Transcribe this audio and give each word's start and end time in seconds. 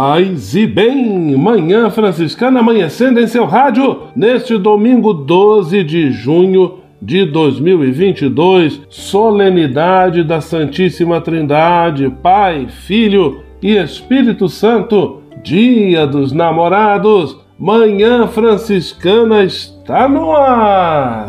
Paz 0.00 0.54
e 0.54 0.66
bem, 0.66 1.36
Manhã 1.36 1.90
Franciscana 1.90 2.60
amanhecendo 2.60 3.20
em 3.20 3.26
seu 3.26 3.44
rádio 3.44 4.04
neste 4.16 4.56
domingo 4.56 5.12
12 5.12 5.84
de 5.84 6.10
junho 6.10 6.78
de 7.02 7.26
2022, 7.26 8.80
solenidade 8.88 10.24
da 10.24 10.40
Santíssima 10.40 11.20
Trindade, 11.20 12.08
Pai, 12.22 12.66
Filho 12.70 13.42
e 13.62 13.76
Espírito 13.76 14.48
Santo, 14.48 15.20
Dia 15.44 16.06
dos 16.06 16.32
Namorados. 16.32 17.38
Manhã 17.58 18.26
Franciscana 18.26 19.44
está 19.44 20.08
no 20.08 20.34
ar 20.34 21.28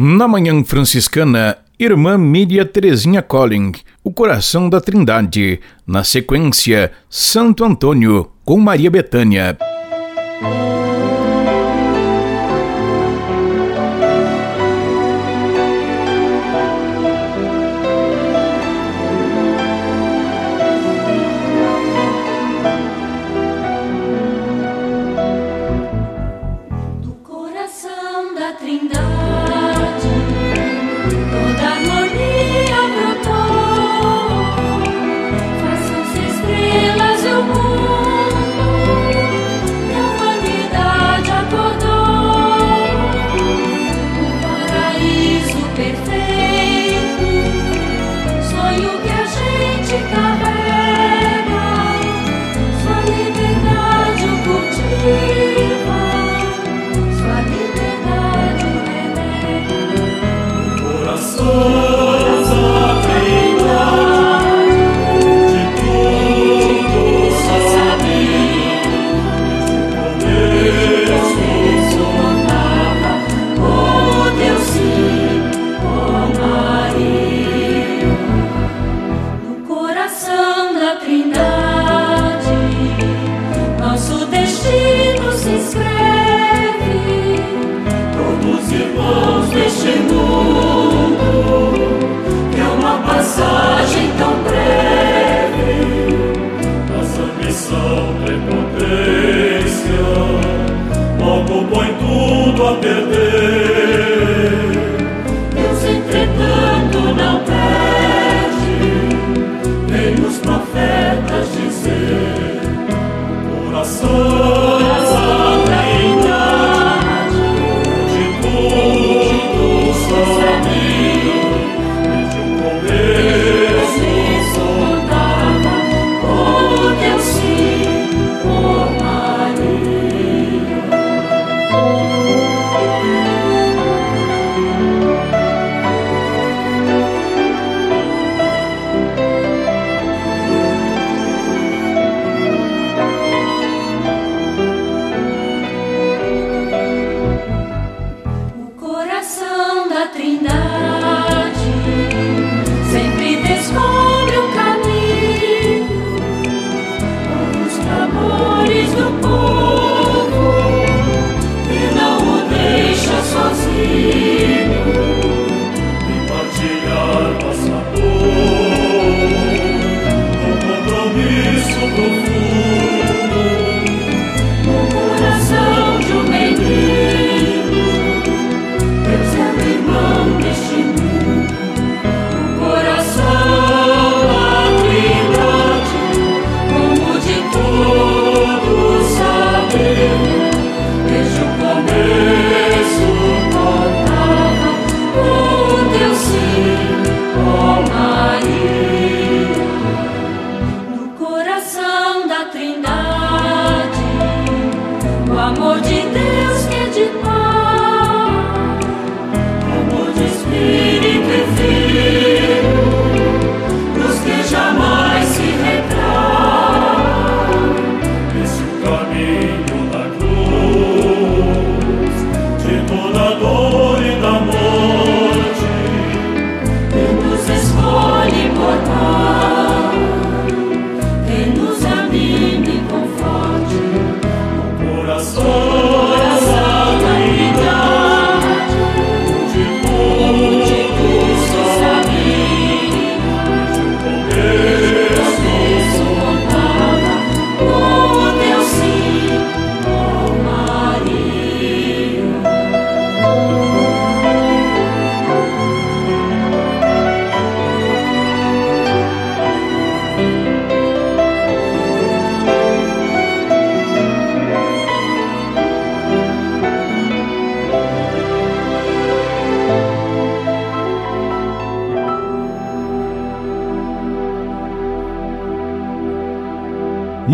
Na 0.00 0.28
Manhã 0.28 0.62
Franciscana, 0.62 1.58
Irmã 1.76 2.16
Míria 2.16 2.64
Terezinha 2.64 3.20
Colling, 3.20 3.72
O 4.04 4.12
Coração 4.12 4.70
da 4.70 4.80
Trindade. 4.80 5.58
Na 5.84 6.04
sequência, 6.04 6.92
Santo 7.10 7.64
Antônio, 7.64 8.30
com 8.44 8.60
Maria 8.60 8.92
Betânia. 8.92 9.58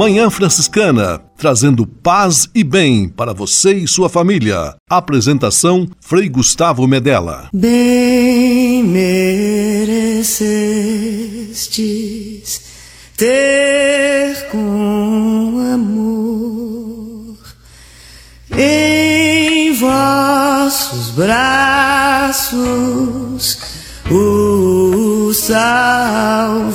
Manhã 0.05 0.29
Franciscana, 0.29 1.19
trazendo 1.35 1.87
paz 1.87 2.47
e 2.55 2.63
bem 2.63 3.09
para 3.09 3.33
você 3.33 3.73
e 3.73 3.89
sua 3.89 4.11
família. 4.11 4.75
Apresentação 4.87 5.89
Frei 5.99 6.29
Gustavo 6.29 6.87
Medella. 6.87 7.49
Bem 7.55 8.85
merecestes 8.85 10.21
ter 13.17 14.51
com 14.51 15.73
amor 15.73 17.39
em 18.59 19.73
vossos 19.73 21.09
braços 21.13 22.45
o 24.11 25.33
Salvador. 25.33 26.75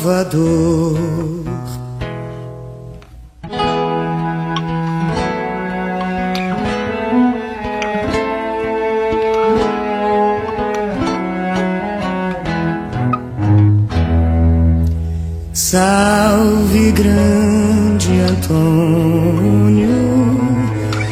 Salve 15.71 16.91
grande 16.93 18.09
Antônio, 18.21 19.87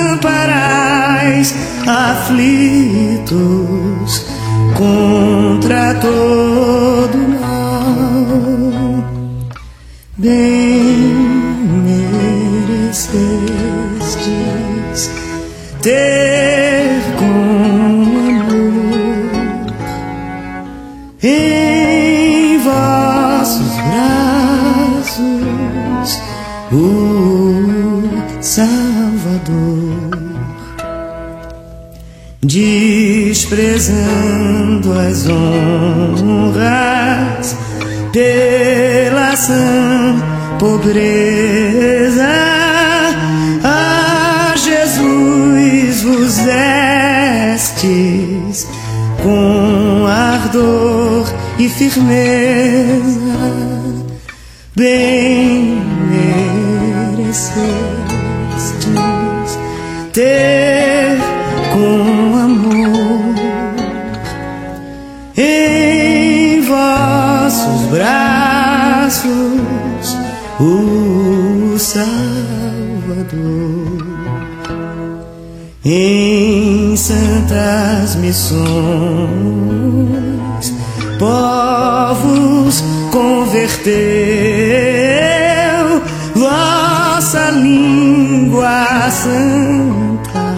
amparais 0.09 1.53
aflitos 1.85 3.29
contra 4.75 5.93
todo 5.93 7.17
mal. 7.39 9.03
Bem 10.17 10.54
desprezando 33.45 34.99
as 34.99 35.27
honras 35.27 37.55
pela 38.11 39.35
sã 39.35 40.15
pobreza. 40.57 42.25
A 43.63 44.55
Jesus 44.57 46.01
vos 46.01 46.37
destes 46.37 47.87
com 49.21 50.07
ardor 50.07 51.31
e 51.59 51.69
firmeza, 51.69 52.15
bem 54.75 55.79
merecestes 57.11 59.59
ter 60.13 60.64
Salvador 71.95 72.11
em 75.85 76.93
santas 76.97 78.17
missões, 78.17 78.65
povos 81.17 82.83
converteu 83.13 83.95
vossa 86.35 87.51
língua 87.51 89.09
santa 89.11 90.53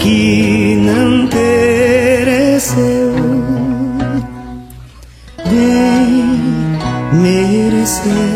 que 0.00 0.82
não 0.84 1.28
pereceu. 1.28 3.14
Bem 5.48 6.76
merecestes 7.12 8.27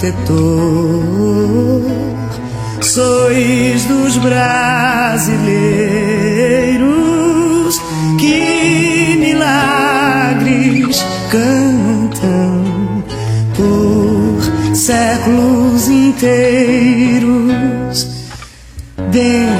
protetor, 0.00 1.84
sois 2.80 3.84
dos 3.84 4.16
brasileiros 4.16 5.28
que 8.18 9.16
milagres 9.20 11.04
cantam 11.30 13.04
por 13.54 14.40
séculos 14.74 15.86
inteiros. 15.88 17.28
Bem 19.12 19.59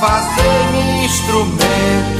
Fazei-me 0.00 1.04
instrumento 1.04 2.19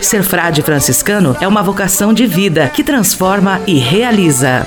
Ser 0.00 0.22
frade 0.22 0.62
franciscano 0.62 1.36
é 1.38 1.46
uma 1.46 1.62
vocação 1.62 2.14
de 2.14 2.26
vida 2.26 2.70
que 2.70 2.82
transforma 2.82 3.60
e 3.66 3.74
realiza. 3.74 4.66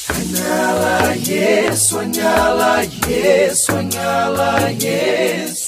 Sonhala, 0.00 1.14
yes, 1.28 1.88
sonhala, 1.88 2.84
yes, 3.06 3.64
sonhala, 3.66 4.70
yes. 4.70 5.67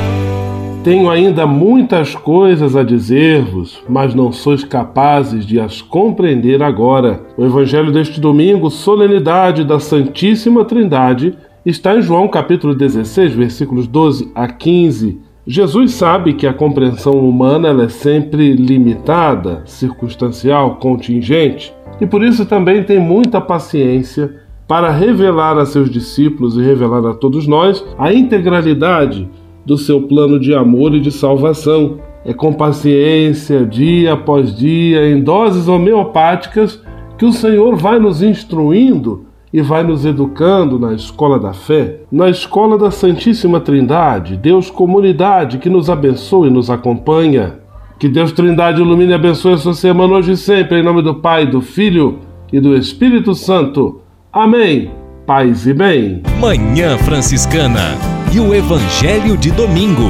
Tenho 0.83 1.11
ainda 1.11 1.45
muitas 1.45 2.15
coisas 2.15 2.75
a 2.75 2.81
dizer-vos, 2.81 3.83
mas 3.87 4.15
não 4.15 4.31
sois 4.31 4.63
capazes 4.63 5.45
de 5.45 5.59
as 5.59 5.79
compreender 5.79 6.63
agora. 6.63 7.21
O 7.37 7.45
evangelho 7.45 7.91
deste 7.91 8.19
domingo, 8.19 8.71
solenidade 8.71 9.63
da 9.63 9.79
Santíssima 9.79 10.65
Trindade, 10.65 11.37
está 11.63 11.95
em 11.95 12.01
João 12.01 12.27
capítulo 12.27 12.73
16, 12.73 13.31
versículos 13.31 13.85
12 13.85 14.31
a 14.33 14.47
15. 14.47 15.19
Jesus 15.45 15.91
sabe 15.91 16.33
que 16.33 16.47
a 16.47 16.53
compreensão 16.53 17.13
humana 17.13 17.83
é 17.83 17.87
sempre 17.87 18.53
limitada, 18.53 19.61
circunstancial, 19.67 20.77
contingente, 20.77 21.71
e 21.99 22.07
por 22.07 22.23
isso 22.23 22.43
também 22.43 22.83
tem 22.83 22.97
muita 22.97 23.39
paciência 23.39 24.35
para 24.67 24.89
revelar 24.89 25.59
a 25.59 25.65
seus 25.65 25.91
discípulos 25.91 26.57
e 26.57 26.61
revelar 26.63 27.05
a 27.05 27.13
todos 27.13 27.45
nós 27.45 27.85
a 27.99 28.11
integralidade 28.11 29.29
do 29.65 29.77
seu 29.77 30.01
plano 30.01 30.39
de 30.39 30.53
amor 30.53 30.93
e 30.93 30.99
de 30.99 31.11
salvação. 31.11 31.99
É 32.23 32.33
com 32.33 32.53
paciência, 32.53 33.65
dia 33.65 34.13
após 34.13 34.55
dia, 34.55 35.09
em 35.09 35.21
doses 35.21 35.67
homeopáticas, 35.67 36.81
que 37.17 37.25
o 37.25 37.31
Senhor 37.31 37.75
vai 37.75 37.99
nos 37.99 38.21
instruindo 38.21 39.25
e 39.53 39.61
vai 39.61 39.83
nos 39.83 40.05
educando 40.05 40.79
na 40.79 40.93
escola 40.93 41.37
da 41.37 41.53
fé, 41.53 42.01
na 42.11 42.29
escola 42.29 42.77
da 42.77 42.89
Santíssima 42.89 43.59
Trindade, 43.59 44.37
Deus 44.37 44.69
Comunidade, 44.69 45.57
que 45.57 45.69
nos 45.69 45.89
abençoe 45.89 46.47
e 46.47 46.51
nos 46.51 46.69
acompanha. 46.69 47.59
Que 47.99 48.07
Deus 48.07 48.31
Trindade 48.31 48.81
ilumine 48.81 49.11
e 49.11 49.15
abençoe 49.15 49.53
a 49.53 49.57
sua 49.57 49.73
semana 49.73 50.13
hoje 50.13 50.31
e 50.31 50.37
sempre, 50.37 50.79
em 50.79 50.83
nome 50.83 51.01
do 51.01 51.15
Pai, 51.15 51.45
do 51.45 51.61
Filho 51.61 52.19
e 52.51 52.59
do 52.59 52.75
Espírito 52.75 53.35
Santo. 53.35 54.01
Amém. 54.31 54.89
Paz 55.25 55.67
e 55.67 55.73
bem. 55.73 56.23
Manhã 56.39 56.97
Franciscana 56.97 58.20
e 58.33 58.39
o 58.39 58.55
Evangelho 58.55 59.35
de 59.35 59.51
Domingo. 59.51 60.09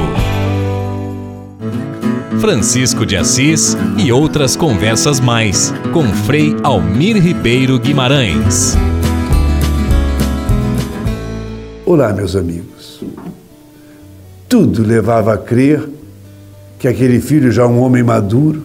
Francisco 2.40 3.04
de 3.04 3.16
Assis 3.16 3.76
e 3.98 4.12
outras 4.12 4.54
conversas 4.54 5.18
mais 5.18 5.74
com 5.92 6.04
Frei 6.04 6.54
Almir 6.62 7.20
Ribeiro 7.20 7.80
Guimarães. 7.80 8.76
Olá, 11.84 12.12
meus 12.12 12.36
amigos. 12.36 13.02
Tudo 14.48 14.82
levava 14.82 15.34
a 15.34 15.38
crer 15.38 15.88
que 16.78 16.86
aquele 16.86 17.20
filho, 17.20 17.50
já 17.50 17.66
um 17.66 17.80
homem 17.80 18.04
maduro, 18.04 18.64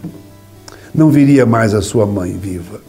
não 0.94 1.10
viria 1.10 1.48
mais 1.48 1.74
a 1.74 1.82
sua 1.82 2.06
mãe 2.06 2.38
viva. 2.38 2.80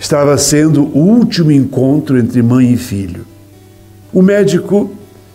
Estava 0.00 0.36
sendo 0.36 0.82
o 0.82 0.98
último 0.98 1.52
encontro 1.52 2.18
entre 2.18 2.42
mãe 2.42 2.72
e 2.72 2.76
filho. 2.76 3.24
O 4.12 4.20
médico 4.20 4.90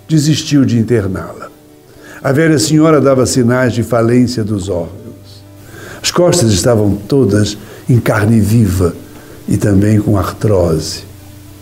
desistiu 0.08 0.64
de 0.66 0.78
interná-la. 0.78 1.50
A 2.24 2.32
velha 2.32 2.58
senhora 2.58 3.00
dava 3.00 3.26
sinais 3.26 3.74
de 3.74 3.84
falência 3.84 4.44
dos 4.44 4.70
órgãos. 4.70 5.44
As 6.02 6.12
costas 6.12 6.52
estavam 6.52 6.96
todas 6.96 7.58
em 7.90 8.00
carne 8.00 8.40
viva 8.40 8.96
e 9.48 9.58
também 9.58 10.00
com 10.00 10.18
artrose. 10.18 11.04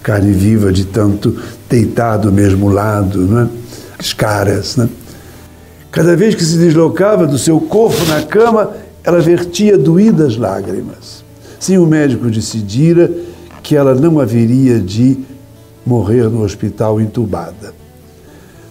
Carne 0.02 0.32
viva 0.32 0.72
de 0.72 0.86
tanto 0.86 1.36
deitar 1.70 2.18
do 2.18 2.32
mesmo 2.32 2.70
lado, 2.70 3.20
não 3.22 3.42
é? 3.42 3.50
as 3.98 4.14
caras. 4.14 4.76
Né? 4.78 4.90
Cada 5.92 6.16
vez 6.16 6.36
que 6.36 6.44
se 6.44 6.58
deslocava 6.58 7.26
do 7.26 7.38
seu 7.38 7.60
corpo 7.60 8.06
na 8.06 8.22
cama, 8.24 8.72
ela 9.04 9.20
vertia 9.20 9.78
doídas 9.78 10.38
lágrimas. 10.38 11.24
Sim, 11.60 11.78
o 11.78 11.86
médico 11.86 12.30
decidira 12.30 13.10
que 13.64 13.76
ela 13.76 13.96
não 13.96 14.20
haveria 14.20 14.80
de 14.80 15.18
morrer 15.86 16.30
no 16.30 16.44
hospital 16.44 17.00
entubada. 17.02 17.74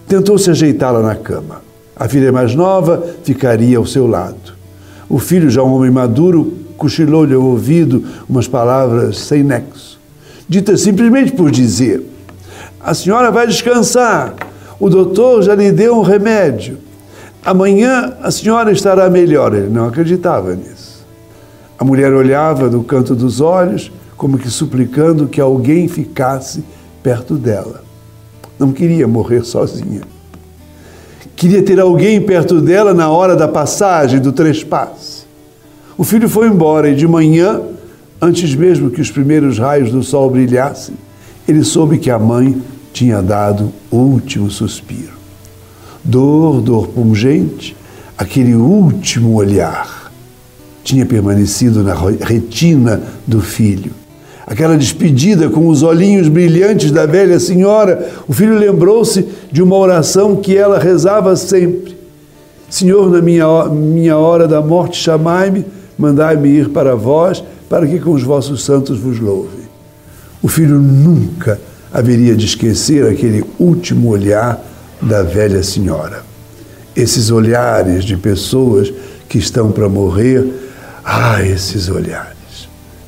Tentou-se 0.07 0.49
ajeitá-la 0.49 1.01
na 1.01 1.15
cama. 1.15 1.61
A 1.95 2.07
filha 2.07 2.31
mais 2.31 2.53
nova 2.53 3.03
ficaria 3.23 3.77
ao 3.77 3.85
seu 3.85 4.05
lado. 4.05 4.53
O 5.09 5.17
filho, 5.17 5.49
já 5.49 5.63
um 5.63 5.73
homem 5.73 5.89
maduro, 5.89 6.53
cochilou-lhe 6.77 7.33
ao 7.33 7.41
ouvido 7.41 8.03
umas 8.27 8.47
palavras 8.47 9.17
sem 9.19 9.43
nexo, 9.43 9.99
ditas 10.47 10.81
simplesmente 10.81 11.31
por 11.31 11.49
dizer: 11.49 12.03
A 12.79 12.93
senhora 12.93 13.31
vai 13.31 13.47
descansar, 13.47 14.35
o 14.79 14.89
doutor 14.89 15.41
já 15.41 15.55
lhe 15.55 15.71
deu 15.71 15.97
um 15.97 16.01
remédio. 16.01 16.77
Amanhã 17.43 18.13
a 18.21 18.31
senhora 18.31 18.71
estará 18.71 19.09
melhor. 19.09 19.53
Ele 19.53 19.69
não 19.69 19.87
acreditava 19.87 20.55
nisso. 20.55 21.05
A 21.77 21.85
mulher 21.85 22.11
olhava 22.11 22.69
no 22.69 22.83
canto 22.83 23.15
dos 23.15 23.39
olhos, 23.39 23.91
como 24.17 24.37
que 24.37 24.49
suplicando 24.49 25.27
que 25.27 25.39
alguém 25.39 25.87
ficasse 25.87 26.63
perto 27.03 27.35
dela. 27.35 27.84
Não 28.59 28.71
queria 28.71 29.07
morrer 29.07 29.43
sozinha. 29.43 30.01
Queria 31.35 31.61
ter 31.61 31.79
alguém 31.79 32.21
perto 32.21 32.61
dela 32.61 32.93
na 32.93 33.09
hora 33.09 33.35
da 33.35 33.47
passagem, 33.47 34.19
do 34.19 34.31
trespasse. 34.31 35.25
O 35.97 36.03
filho 36.03 36.29
foi 36.29 36.47
embora 36.47 36.89
e 36.89 36.95
de 36.95 37.07
manhã, 37.07 37.61
antes 38.21 38.55
mesmo 38.55 38.89
que 38.89 39.01
os 39.01 39.11
primeiros 39.11 39.59
raios 39.59 39.91
do 39.91 40.01
sol 40.01 40.29
brilhassem, 40.29 40.95
ele 41.47 41.63
soube 41.63 41.97
que 41.97 42.09
a 42.09 42.17
mãe 42.17 42.61
tinha 42.93 43.21
dado 43.21 43.71
o 43.91 43.97
último 43.97 44.49
suspiro. 44.49 45.13
Dor, 46.03 46.61
dor 46.61 46.87
pungente, 46.87 47.75
aquele 48.17 48.55
último 48.55 49.35
olhar 49.35 50.11
tinha 50.83 51.05
permanecido 51.05 51.83
na 51.83 51.95
retina 52.21 53.01
do 53.25 53.41
filho 53.41 54.04
aquela 54.45 54.77
despedida 54.77 55.49
com 55.49 55.67
os 55.67 55.81
olhinhos 55.81 56.27
brilhantes 56.27 56.91
da 56.91 57.05
velha 57.05 57.39
senhora, 57.39 58.09
o 58.27 58.33
filho 58.33 58.57
lembrou-se 58.57 59.27
de 59.51 59.61
uma 59.61 59.75
oração 59.75 60.35
que 60.35 60.55
ela 60.55 60.77
rezava 60.77 61.35
sempre: 61.35 61.97
Senhor, 62.69 63.09
na 63.09 63.21
minha, 63.21 63.65
minha 63.65 64.17
hora 64.17 64.47
da 64.47 64.61
morte, 64.61 65.01
chamai-me, 65.01 65.65
mandai-me 65.97 66.49
ir 66.49 66.69
para 66.69 66.95
vós, 66.95 67.43
para 67.69 67.87
que 67.87 67.99
com 67.99 68.11
os 68.11 68.23
vossos 68.23 68.63
santos 68.63 68.99
vos 68.99 69.19
louve. 69.19 69.65
O 70.41 70.47
filho 70.47 70.77
nunca 70.77 71.59
haveria 71.91 72.35
de 72.35 72.45
esquecer 72.45 73.07
aquele 73.07 73.43
último 73.57 74.09
olhar 74.09 74.63
da 75.01 75.23
velha 75.23 75.63
senhora. 75.63 76.23
Esses 76.95 77.31
olhares 77.31 78.03
de 78.03 78.15
pessoas 78.15 78.93
que 79.27 79.37
estão 79.37 79.71
para 79.71 79.89
morrer, 79.89 80.45
ah, 81.03 81.41
esses 81.41 81.89
olhares 81.89 82.34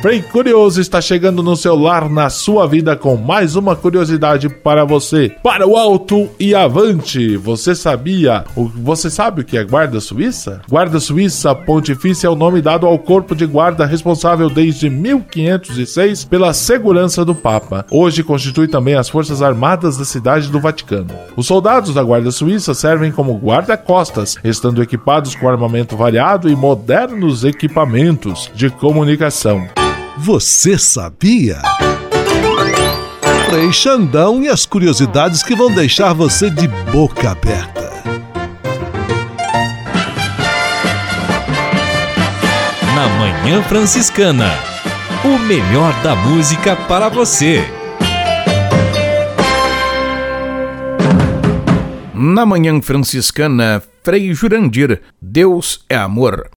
Frei 0.00 0.22
Curioso 0.22 0.80
está 0.80 1.00
chegando 1.00 1.42
no 1.42 1.56
seu 1.56 1.74
lar, 1.74 2.08
na 2.08 2.30
sua 2.30 2.68
vida, 2.68 2.94
com 2.94 3.16
mais 3.16 3.56
uma 3.56 3.74
curiosidade 3.74 4.48
para 4.48 4.84
você. 4.84 5.34
Para 5.42 5.66
o 5.66 5.76
alto 5.76 6.28
e 6.38 6.54
avante! 6.54 7.36
Você 7.36 7.74
sabia? 7.74 8.44
Você 8.76 9.10
sabe 9.10 9.40
o 9.40 9.44
que 9.44 9.58
é 9.58 9.64
Guarda 9.64 9.98
Suíça? 9.98 10.62
Guarda 10.70 11.00
Suíça 11.00 11.52
Pontifícia 11.52 12.28
é 12.28 12.30
o 12.30 12.36
nome 12.36 12.62
dado 12.62 12.86
ao 12.86 12.96
corpo 12.96 13.34
de 13.34 13.44
guarda 13.44 13.84
responsável 13.84 14.48
desde 14.48 14.88
1506 14.88 16.24
pela 16.26 16.52
segurança 16.52 17.24
do 17.24 17.34
Papa. 17.34 17.84
Hoje 17.90 18.22
constitui 18.22 18.68
também 18.68 18.94
as 18.94 19.08
Forças 19.08 19.42
Armadas 19.42 19.96
da 19.96 20.04
cidade 20.04 20.48
do 20.48 20.60
Vaticano. 20.60 21.10
Os 21.36 21.48
soldados 21.48 21.92
da 21.92 22.04
Guarda 22.04 22.30
Suíça 22.30 22.72
servem 22.72 23.10
como 23.10 23.36
guarda-costas, 23.36 24.36
estando 24.44 24.80
equipados 24.80 25.34
com 25.34 25.48
armamento 25.48 25.96
variado 25.96 26.48
e 26.48 26.54
modernos 26.54 27.42
equipamentos 27.42 28.48
de 28.54 28.70
comunicação. 28.70 29.66
Você 30.20 30.76
sabia? 30.76 31.62
Frei 33.48 33.72
Xandão 33.72 34.42
e 34.42 34.48
as 34.48 34.66
curiosidades 34.66 35.44
que 35.44 35.54
vão 35.54 35.72
deixar 35.72 36.12
você 36.12 36.50
de 36.50 36.66
boca 36.90 37.30
aberta. 37.30 37.88
Na 42.96 43.08
Manhã 43.16 43.62
Franciscana, 43.62 44.50
o 45.24 45.38
melhor 45.38 45.94
da 46.02 46.16
música 46.16 46.74
para 46.74 47.08
você. 47.08 47.64
Na 52.12 52.44
Manhã 52.44 52.82
Franciscana, 52.82 53.80
Frei 54.02 54.34
Jurandir, 54.34 55.00
Deus 55.22 55.84
é 55.88 55.96
amor. 55.96 56.50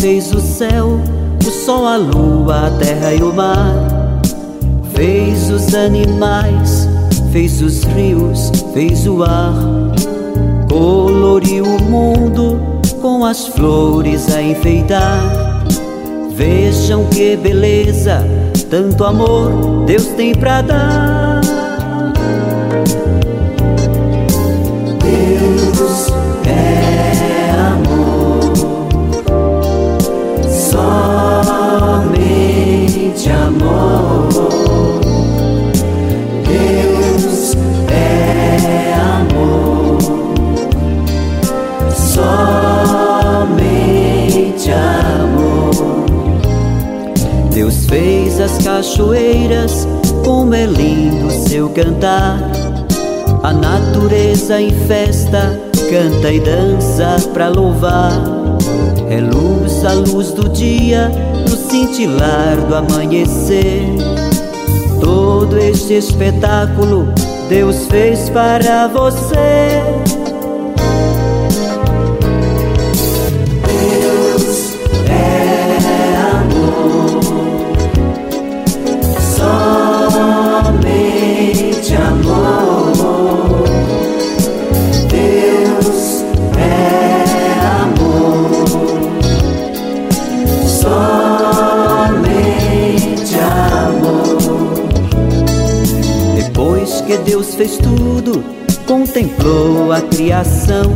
Fez 0.00 0.32
o 0.32 0.40
céu, 0.40 0.98
o 1.46 1.50
sol, 1.50 1.86
a 1.86 1.98
lua, 1.98 2.68
a 2.68 2.70
terra 2.70 3.12
e 3.12 3.22
o 3.22 3.34
mar. 3.34 3.74
Fez 4.94 5.50
os 5.50 5.74
animais, 5.74 6.88
fez 7.30 7.60
os 7.60 7.84
rios, 7.84 8.50
fez 8.72 9.06
o 9.06 9.22
ar. 9.22 9.52
Coloriu 10.70 11.64
o 11.64 11.82
mundo 11.82 12.58
com 13.02 13.26
as 13.26 13.48
flores 13.48 14.34
a 14.34 14.40
enfeitar. 14.40 15.22
Vejam 16.34 17.04
que 17.06 17.36
beleza, 17.36 18.24
tanto 18.70 19.04
amor 19.04 19.84
Deus 19.84 20.06
tem 20.16 20.34
pra 20.34 20.62
dar. 20.62 21.42
Deus 25.02 26.19
cantar. 51.70 52.38
A 53.42 53.52
natureza 53.52 54.60
em 54.60 54.70
festa 54.86 55.58
canta 55.90 56.32
e 56.32 56.40
dança 56.40 57.16
pra 57.32 57.48
louvar. 57.48 58.12
É 59.08 59.20
luz 59.20 59.84
a 59.84 59.92
luz 59.92 60.32
do 60.32 60.48
dia, 60.48 61.10
no 61.48 61.56
cintilar 61.56 62.56
do 62.68 62.74
amanhecer. 62.74 63.84
Todo 65.00 65.58
este 65.58 65.94
espetáculo 65.94 67.12
Deus 67.48 67.86
fez 67.86 68.28
para 68.30 68.86
você. 68.86 70.19
Que 97.60 97.66
Deus 97.66 97.76
fez 97.76 97.76
tudo, 97.76 98.42
contemplou 98.86 99.92
a 99.92 100.00
criação 100.00 100.94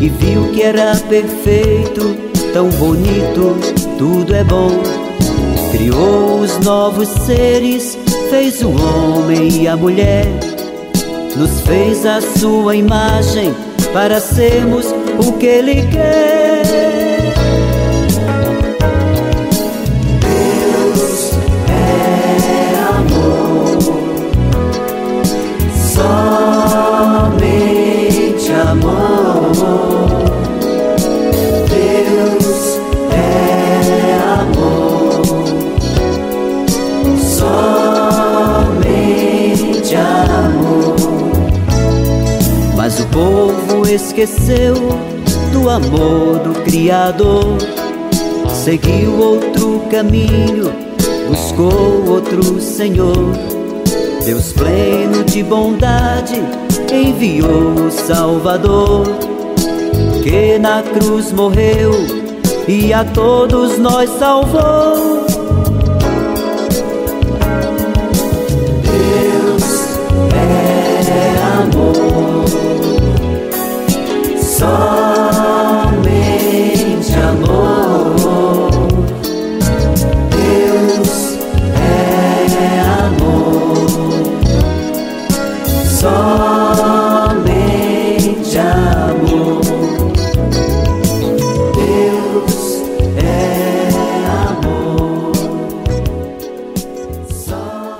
e 0.00 0.08
viu 0.08 0.50
que 0.52 0.62
era 0.62 0.96
perfeito, 1.08 2.16
tão 2.52 2.68
bonito, 2.70 3.56
tudo 3.96 4.34
é 4.34 4.42
bom. 4.42 4.70
Criou 5.70 6.40
os 6.40 6.58
novos 6.60 7.08
seres, 7.08 7.96
fez 8.30 8.62
o 8.62 8.70
homem 8.70 9.62
e 9.62 9.68
a 9.68 9.76
mulher, 9.76 10.26
nos 11.36 11.60
fez 11.60 12.04
a 12.04 12.20
sua 12.20 12.74
imagem 12.76 13.54
para 13.92 14.20
sermos 14.20 14.86
o 15.24 15.32
que 15.34 15.46
ele 15.46 15.86
quer. 15.88 16.33
Amor. 28.70 29.52
Deus 31.68 32.80
é 33.12 34.18
amor, 34.40 35.22
somente 37.20 38.74
amor. 39.96 40.96
Mas 42.76 43.00
o 43.00 43.06
povo 43.06 43.86
esqueceu 43.88 44.74
do 45.52 45.70
amor 45.70 46.38
do 46.40 46.52
Criador, 46.64 47.58
seguiu 48.52 49.18
outro 49.18 49.80
caminho, 49.90 50.72
buscou 51.28 52.04
outro 52.08 52.60
Senhor. 52.60 53.53
Deus 54.24 54.54
pleno 54.54 55.22
de 55.22 55.42
bondade 55.42 56.40
enviou 56.90 57.74
o 57.74 57.90
Salvador, 57.90 59.04
que 60.22 60.58
na 60.58 60.82
cruz 60.82 61.30
morreu 61.30 61.92
e 62.66 62.90
a 62.94 63.04
todos 63.04 63.78
nós 63.78 64.08
salvou. 64.18 65.26
Deus 68.82 69.98
é 70.32 71.36
amor, 71.60 72.46
somente 74.38 75.73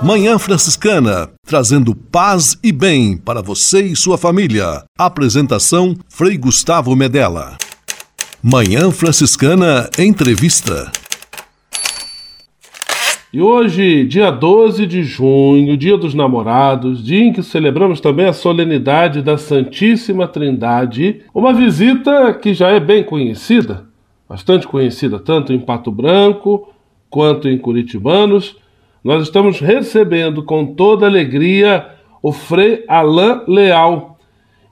Manhã 0.05 0.37
Franciscana, 0.37 1.31
trazendo 1.43 1.95
paz 1.95 2.55
e 2.63 2.71
bem 2.71 3.17
para 3.17 3.41
você 3.41 3.81
e 3.81 3.95
sua 3.95 4.19
família. 4.19 4.83
Apresentação 4.95 5.95
Frei 6.07 6.37
Gustavo 6.37 6.95
Medella. 6.95 7.57
Manhã 8.39 8.91
Franciscana 8.91 9.89
Entrevista. 9.97 10.91
E 13.33 13.41
hoje, 13.41 14.05
dia 14.05 14.29
12 14.29 14.85
de 14.85 15.01
junho, 15.01 15.75
dia 15.75 15.97
dos 15.97 16.13
namorados, 16.13 17.03
dia 17.03 17.23
em 17.23 17.33
que 17.33 17.41
celebramos 17.41 17.99
também 17.99 18.27
a 18.27 18.33
solenidade 18.33 19.23
da 19.23 19.39
Santíssima 19.39 20.27
Trindade, 20.27 21.23
uma 21.33 21.51
visita 21.51 22.31
que 22.31 22.53
já 22.53 22.69
é 22.69 22.79
bem 22.79 23.03
conhecida, 23.03 23.87
bastante 24.29 24.67
conhecida 24.67 25.17
tanto 25.17 25.51
em 25.51 25.57
Pato 25.57 25.91
Branco 25.91 26.69
quanto 27.09 27.49
em 27.49 27.57
Curitibanos. 27.57 28.63
Nós 29.05 29.21
estamos 29.21 29.59
recebendo 29.59 30.41
com 30.41 30.65
toda 30.65 31.05
alegria 31.05 31.85
o 32.23 32.31
Frei 32.31 32.83
Alain 32.87 33.41
Leal, 33.47 34.17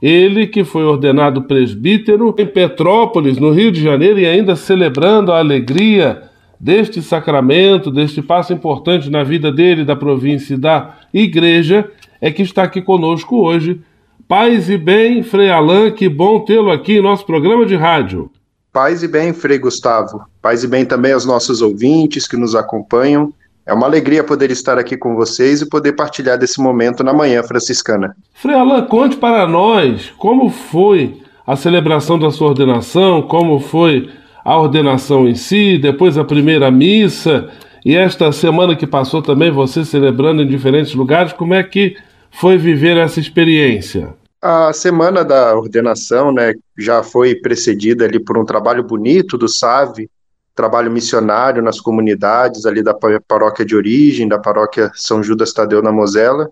ele 0.02 0.48
que 0.48 0.64
foi 0.64 0.84
ordenado 0.84 1.44
presbítero 1.44 2.34
em 2.40 2.48
Petrópolis, 2.48 3.38
no 3.38 3.52
Rio 3.52 3.72
de 3.72 3.80
Janeiro, 3.80 4.20
e 4.20 4.26
ainda 4.26 4.56
celebrando 4.56 5.32
a 5.32 5.38
alegria 5.38 6.24
deste 6.60 7.00
sacramento, 7.00 7.92
deste 7.92 8.24
passo 8.24 8.52
importante 8.52 9.08
na 9.08 9.24
vida 9.24 9.52
dele, 9.52 9.86
da 9.86 9.96
província 9.96 10.56
e 10.56 10.58
da 10.58 10.96
igreja, 11.14 11.88
é 12.20 12.32
que 12.32 12.42
está 12.42 12.64
aqui 12.64 12.82
conosco 12.82 13.36
hoje. 13.36 13.82
Paz 14.28 14.68
e 14.68 14.80
bem, 14.80 15.22
Frei 15.22 15.52
Alain, 15.52 15.92
que 15.92 16.10
bom 16.10 16.40
tê-lo 16.40 16.72
aqui 16.72 16.94
em 16.94 17.04
nosso 17.04 17.24
programa 17.24 17.68
de 17.68 17.76
rádio. 17.76 18.32
Paz 18.72 19.04
e 19.04 19.08
bem, 19.08 19.32
Frei 19.32 19.60
Gustavo. 19.60 20.24
Paz 20.42 20.64
e 20.64 20.68
bem 20.68 20.84
também 20.86 21.12
aos 21.12 21.24
nossos 21.24 21.62
ouvintes 21.62 22.26
que 22.26 22.36
nos 22.36 22.56
acompanham. 22.56 23.32
É 23.66 23.74
uma 23.74 23.86
alegria 23.86 24.24
poder 24.24 24.52
estar 24.52 24.78
aqui 24.78 24.98
com 24.98 25.16
vocês 25.16 25.62
e 25.62 25.70
poder 25.70 25.94
partilhar 25.94 26.38
desse 26.38 26.62
momento 26.62 27.04
na 27.04 27.14
manhã 27.14 27.42
franciscana. 27.44 28.16
Frei 28.34 28.56
Alain, 28.56 28.86
conte 28.86 29.16
para 29.16 29.48
nós 29.48 30.12
como 30.18 30.50
foi 30.50 31.22
a 31.48 31.56
celebração 31.56 32.20
da 32.20 32.30
sua 32.30 32.50
ordenação, 32.50 33.22
como 33.22 33.60
foi 33.60 34.10
a 34.44 34.58
ordenação 34.58 35.28
em 35.28 35.36
si, 35.36 35.78
depois 35.78 36.18
a 36.18 36.26
primeira 36.26 36.70
missa 36.70 37.50
e 37.86 37.96
esta 37.96 38.32
semana 38.32 38.76
que 38.76 38.88
passou 38.88 39.22
também 39.22 39.52
você 39.52 39.84
celebrando 39.84 40.42
em 40.42 40.48
diferentes 40.48 40.94
lugares, 40.94 41.34
como 41.34 41.54
é 41.54 41.64
que 41.64 41.96
foi 42.32 42.58
viver 42.58 42.98
essa 42.98 43.20
experiência? 43.20 44.14
A 44.42 44.74
semana 44.74 45.24
da 45.24 45.56
ordenação, 45.56 46.32
né, 46.32 46.54
já 46.78 47.02
foi 47.02 47.36
precedida 47.36 48.04
ali 48.04 48.20
por 48.20 48.38
um 48.38 48.44
trabalho 48.44 48.84
bonito 48.84 49.38
do 49.38 49.48
SAVE, 49.48 50.10
trabalho 50.56 50.92
missionário 50.92 51.62
nas 51.62 51.80
comunidades 51.80 52.66
ali 52.66 52.84
da 52.84 52.94
paróquia 53.28 53.66
de 53.66 53.76
origem, 53.76 54.28
da 54.28 54.40
paróquia 54.40 54.92
São 54.96 55.24
Judas 55.24 55.52
Tadeu 55.52 55.82
na 55.82 55.92
Mosela, 55.92 56.50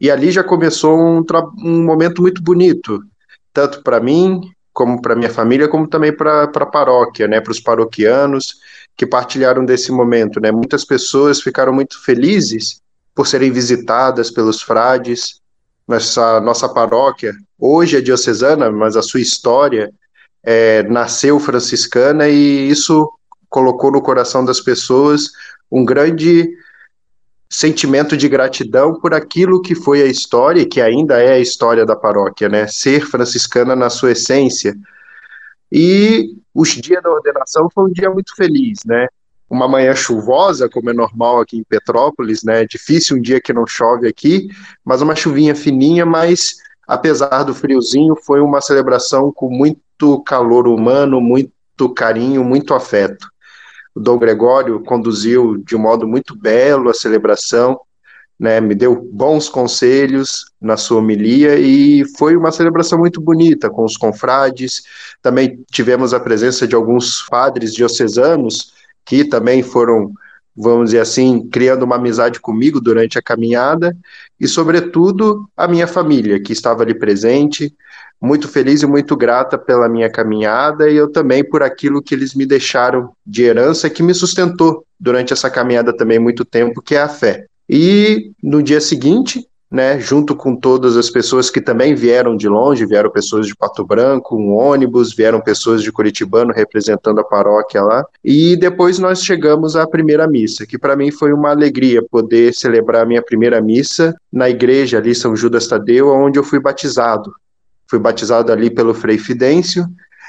e 0.00 0.10
ali 0.10 0.30
já 0.30 0.44
começou 0.44 0.98
um, 0.98 1.24
um 1.62 1.84
momento 1.84 2.22
muito 2.22 2.42
bonito, 2.42 3.02
tanto 3.52 3.82
para 3.82 4.00
mim 4.00 4.40
como 4.72 5.02
para 5.02 5.16
minha 5.16 5.30
família, 5.30 5.68
como 5.68 5.88
também 5.88 6.12
para 6.16 6.44
a 6.44 6.66
paróquia, 6.66 7.26
né, 7.26 7.40
para 7.40 7.50
os 7.50 7.60
paroquianos 7.60 8.54
que 8.96 9.06
partilharam 9.06 9.64
desse 9.64 9.90
momento, 9.90 10.40
né. 10.40 10.52
Muitas 10.52 10.84
pessoas 10.84 11.40
ficaram 11.40 11.72
muito 11.72 12.02
felizes 12.02 12.80
por 13.14 13.26
serem 13.26 13.50
visitadas 13.50 14.30
pelos 14.30 14.62
frades. 14.62 15.40
Nossa 15.86 16.40
nossa 16.40 16.68
paróquia 16.68 17.34
hoje 17.58 17.96
é 17.96 18.00
diocesana, 18.00 18.70
mas 18.70 18.96
a 18.96 19.02
sua 19.02 19.20
história 19.20 19.90
é, 20.44 20.84
nasceu 20.84 21.40
franciscana 21.40 22.28
e 22.28 22.68
isso 22.68 23.10
colocou 23.48 23.90
no 23.90 24.02
coração 24.02 24.44
das 24.44 24.60
pessoas 24.60 25.30
um 25.70 25.84
grande 25.84 26.50
sentimento 27.50 28.16
de 28.16 28.28
gratidão 28.28 29.00
por 29.00 29.14
aquilo 29.14 29.62
que 29.62 29.74
foi 29.74 30.02
a 30.02 30.06
história 30.06 30.60
e 30.60 30.66
que 30.66 30.80
ainda 30.80 31.22
é 31.22 31.32
a 31.32 31.38
história 31.38 31.86
da 31.86 31.96
paróquia, 31.96 32.48
né? 32.48 32.66
Ser 32.66 33.06
franciscana 33.06 33.74
na 33.74 33.88
sua 33.88 34.12
essência. 34.12 34.76
E 35.72 36.34
o 36.52 36.64
dia 36.64 37.00
da 37.00 37.10
ordenação 37.10 37.68
foi 37.72 37.84
um 37.84 37.92
dia 37.92 38.10
muito 38.10 38.34
feliz, 38.36 38.80
né? 38.84 39.08
Uma 39.48 39.66
manhã 39.66 39.94
chuvosa, 39.94 40.68
como 40.68 40.90
é 40.90 40.92
normal 40.92 41.40
aqui 41.40 41.56
em 41.56 41.64
Petrópolis, 41.64 42.42
né? 42.42 42.66
Difícil 42.66 43.16
um 43.16 43.20
dia 43.20 43.40
que 43.40 43.52
não 43.52 43.66
chove 43.66 44.06
aqui, 44.06 44.48
mas 44.84 45.00
uma 45.00 45.16
chuvinha 45.16 45.54
fininha, 45.54 46.04
mas 46.04 46.56
apesar 46.86 47.44
do 47.44 47.54
friozinho, 47.54 48.16
foi 48.16 48.40
uma 48.40 48.60
celebração 48.60 49.30
com 49.30 49.50
muito 49.50 50.22
calor 50.22 50.66
humano, 50.66 51.20
muito 51.20 51.88
carinho, 51.94 52.42
muito 52.42 52.74
afeto. 52.74 53.28
O 53.94 54.00
Dom 54.00 54.18
Gregório 54.18 54.80
conduziu 54.80 55.56
de 55.58 55.74
um 55.74 55.80
modo 55.80 56.06
muito 56.06 56.36
belo 56.36 56.88
a 56.88 56.94
celebração, 56.94 57.80
né, 58.38 58.60
me 58.60 58.74
deu 58.74 58.94
bons 59.12 59.48
conselhos 59.48 60.46
na 60.60 60.76
sua 60.76 60.98
homilia 60.98 61.58
e 61.58 62.04
foi 62.16 62.36
uma 62.36 62.52
celebração 62.52 62.96
muito 62.96 63.20
bonita 63.20 63.68
com 63.68 63.84
os 63.84 63.96
confrades. 63.96 64.82
Também 65.20 65.64
tivemos 65.72 66.14
a 66.14 66.20
presença 66.20 66.66
de 66.66 66.76
alguns 66.76 67.22
padres 67.22 67.74
diocesanos 67.74 68.72
que 69.04 69.24
também 69.24 69.62
foram, 69.62 70.12
vamos 70.58 70.86
dizer 70.86 71.00
assim, 71.00 71.48
criando 71.48 71.84
uma 71.84 71.96
amizade 71.96 72.40
comigo 72.40 72.80
durante 72.80 73.16
a 73.16 73.22
caminhada 73.22 73.96
e, 74.40 74.48
sobretudo, 74.48 75.48
a 75.56 75.68
minha 75.68 75.86
família 75.86 76.40
que 76.40 76.52
estava 76.52 76.82
ali 76.82 76.94
presente 76.94 77.72
muito 78.20 78.48
feliz 78.48 78.82
e 78.82 78.86
muito 78.86 79.16
grata 79.16 79.56
pela 79.56 79.88
minha 79.88 80.10
caminhada 80.10 80.90
e 80.90 80.96
eu 80.96 81.08
também 81.08 81.44
por 81.44 81.62
aquilo 81.62 82.02
que 82.02 82.12
eles 82.12 82.34
me 82.34 82.44
deixaram 82.44 83.12
de 83.24 83.44
herança 83.44 83.88
que 83.88 84.02
me 84.02 84.12
sustentou 84.12 84.84
durante 84.98 85.32
essa 85.32 85.48
caminhada 85.48 85.96
também 85.96 86.18
muito 86.18 86.44
tempo, 86.44 86.82
que 86.82 86.96
é 86.96 87.02
a 87.02 87.08
fé. 87.08 87.46
E 87.70 88.32
no 88.42 88.60
dia 88.60 88.80
seguinte, 88.80 89.46
né, 89.70 90.00
junto 90.00 90.34
com 90.34 90.56
todas 90.56 90.96
as 90.96 91.10
pessoas 91.10 91.50
que 91.50 91.60
também 91.60 91.94
vieram 91.94 92.36
de 92.36 92.48
longe, 92.48 92.86
vieram 92.86 93.10
pessoas 93.10 93.46
de 93.46 93.54
Pato 93.54 93.84
Branco, 93.84 94.36
um 94.36 94.54
ônibus, 94.54 95.14
vieram 95.14 95.40
pessoas 95.40 95.82
de 95.82 95.92
Curitibano 95.92 96.52
representando 96.52 97.20
a 97.20 97.24
paróquia 97.24 97.82
lá, 97.82 98.04
e 98.24 98.56
depois 98.56 98.98
nós 98.98 99.22
chegamos 99.22 99.76
à 99.76 99.86
primeira 99.86 100.26
missa, 100.26 100.66
que 100.66 100.78
para 100.78 100.96
mim 100.96 101.10
foi 101.10 101.32
uma 101.32 101.50
alegria 101.50 102.02
poder 102.02 102.54
celebrar 102.54 103.02
a 103.02 103.06
minha 103.06 103.22
primeira 103.22 103.60
missa 103.60 104.14
na 104.32 104.48
igreja 104.48 104.98
ali 104.98 105.14
São 105.14 105.36
Judas 105.36 105.66
Tadeu, 105.66 106.08
onde 106.08 106.38
eu 106.38 106.44
fui 106.44 106.60
batizado. 106.60 107.32
Fui 107.86 107.98
batizado 107.98 108.52
ali 108.52 108.70
pelo 108.70 108.94
Frei 108.94 109.18
Fidêncio, 109.18 109.86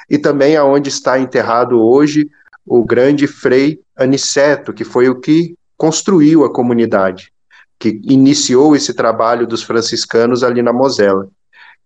e 0.09 0.17
também 0.17 0.57
aonde 0.57 0.89
está 0.89 1.19
enterrado 1.19 1.79
hoje 1.81 2.29
o 2.65 2.83
grande 2.83 3.25
Frei 3.25 3.79
Aniceto, 3.95 4.73
que 4.73 4.83
foi 4.83 5.07
o 5.07 5.15
que 5.15 5.55
construiu 5.77 6.43
a 6.43 6.51
comunidade, 6.51 7.31
que 7.79 8.01
iniciou 8.03 8.75
esse 8.75 8.93
trabalho 8.93 9.47
dos 9.47 9.63
franciscanos 9.63 10.43
ali 10.43 10.61
na 10.61 10.73
Mosela. 10.73 11.29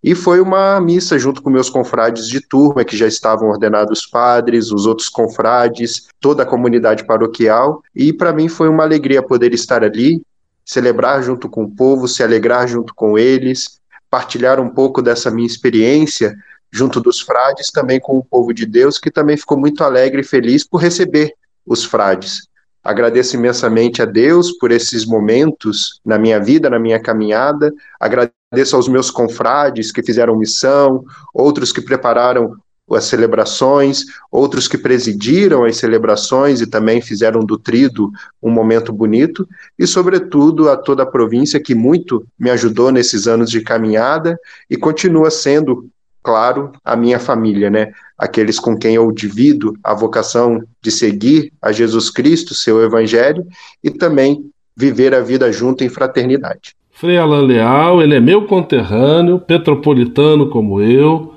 E 0.03 0.13
foi 0.13 0.41
uma 0.41 0.81
missa 0.81 1.17
junto 1.17 1.41
com 1.41 1.49
meus 1.49 1.69
confrades 1.69 2.27
de 2.27 2.41
turma, 2.41 2.83
que 2.83 2.97
já 2.97 3.07
estavam 3.07 3.47
ordenados 3.47 4.05
padres, 4.05 4.69
os 4.69 4.85
outros 4.85 5.07
confrades, 5.07 6.07
toda 6.19 6.43
a 6.43 6.45
comunidade 6.45 7.05
paroquial. 7.05 7.81
E 7.95 8.11
para 8.11 8.33
mim 8.33 8.49
foi 8.49 8.67
uma 8.67 8.83
alegria 8.83 9.23
poder 9.23 9.53
estar 9.53 9.81
ali, 9.81 10.21
celebrar 10.65 11.23
junto 11.23 11.47
com 11.47 11.63
o 11.63 11.71
povo, 11.71 12.07
se 12.07 12.21
alegrar 12.21 12.67
junto 12.67 12.93
com 12.93 13.17
eles, 13.17 13.79
partilhar 14.09 14.59
um 14.59 14.69
pouco 14.69 15.01
dessa 15.01 15.31
minha 15.31 15.47
experiência 15.47 16.35
junto 16.69 16.99
dos 16.99 17.21
frades, 17.21 17.71
também 17.71 17.99
com 17.99 18.17
o 18.17 18.23
povo 18.23 18.53
de 18.53 18.65
Deus, 18.65 18.97
que 18.97 19.11
também 19.11 19.37
ficou 19.37 19.57
muito 19.57 19.83
alegre 19.83 20.21
e 20.21 20.25
feliz 20.25 20.67
por 20.67 20.77
receber 20.77 21.33
os 21.65 21.85
frades. 21.85 22.47
Agradeço 22.83 23.35
imensamente 23.35 24.01
a 24.01 24.05
Deus 24.05 24.51
por 24.51 24.71
esses 24.71 25.05
momentos 25.05 26.01
na 26.05 26.19
minha 26.19 26.39
vida, 26.39 26.69
na 26.69 26.77
minha 26.77 26.99
caminhada. 26.99 27.73
Agradeço 27.99 28.75
aos 28.75 28.87
meus 28.87 29.09
confrades 29.09 29.91
que 29.91 30.03
fizeram 30.03 30.35
missão, 30.35 31.05
outros 31.33 31.71
que 31.71 31.81
prepararam 31.81 32.57
as 32.91 33.05
celebrações, 33.05 34.03
outros 34.31 34.67
que 34.67 34.77
presidiram 34.77 35.63
as 35.63 35.77
celebrações 35.77 36.61
e 36.61 36.67
também 36.67 37.01
fizeram 37.01 37.39
do 37.39 37.57
trido 37.57 38.11
um 38.41 38.51
momento 38.51 38.91
bonito, 38.91 39.47
e 39.79 39.87
sobretudo 39.87 40.69
a 40.69 40.75
toda 40.75 41.03
a 41.03 41.05
província 41.05 41.61
que 41.61 41.73
muito 41.73 42.25
me 42.37 42.49
ajudou 42.49 42.91
nesses 42.91 43.25
anos 43.25 43.49
de 43.49 43.61
caminhada 43.61 44.37
e 44.69 44.75
continua 44.75 45.31
sendo, 45.31 45.89
claro, 46.23 46.71
a 46.83 46.95
minha 46.95 47.19
família, 47.19 47.69
né? 47.69 47.91
Aqueles 48.17 48.59
com 48.59 48.77
quem 48.77 48.95
eu 48.95 49.11
divido 49.11 49.73
a 49.83 49.93
vocação 49.93 50.63
de 50.81 50.89
seguir 50.89 51.51
a 51.61 51.71
Jesus 51.71 52.09
Cristo, 52.09 52.55
seu 52.55 52.81
evangelho, 52.81 53.45
e 53.83 53.91
também 53.91 54.49
viver 54.75 55.13
a 55.13 55.19
vida 55.19 55.51
junto 55.51 55.83
em 55.83 55.89
fraternidade. 55.89 56.75
Frei 56.91 57.17
Alain 57.17 57.45
Leal, 57.45 58.01
ele 58.01 58.15
é 58.15 58.19
meu 58.19 58.45
conterrâneo, 58.45 59.39
petropolitano 59.39 60.49
como 60.49 60.81
eu, 60.81 61.33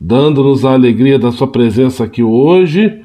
dando-nos 0.00 0.64
a 0.64 0.72
alegria 0.72 1.18
da 1.18 1.32
sua 1.32 1.48
presença 1.48 2.04
aqui 2.04 2.22
hoje. 2.22 3.02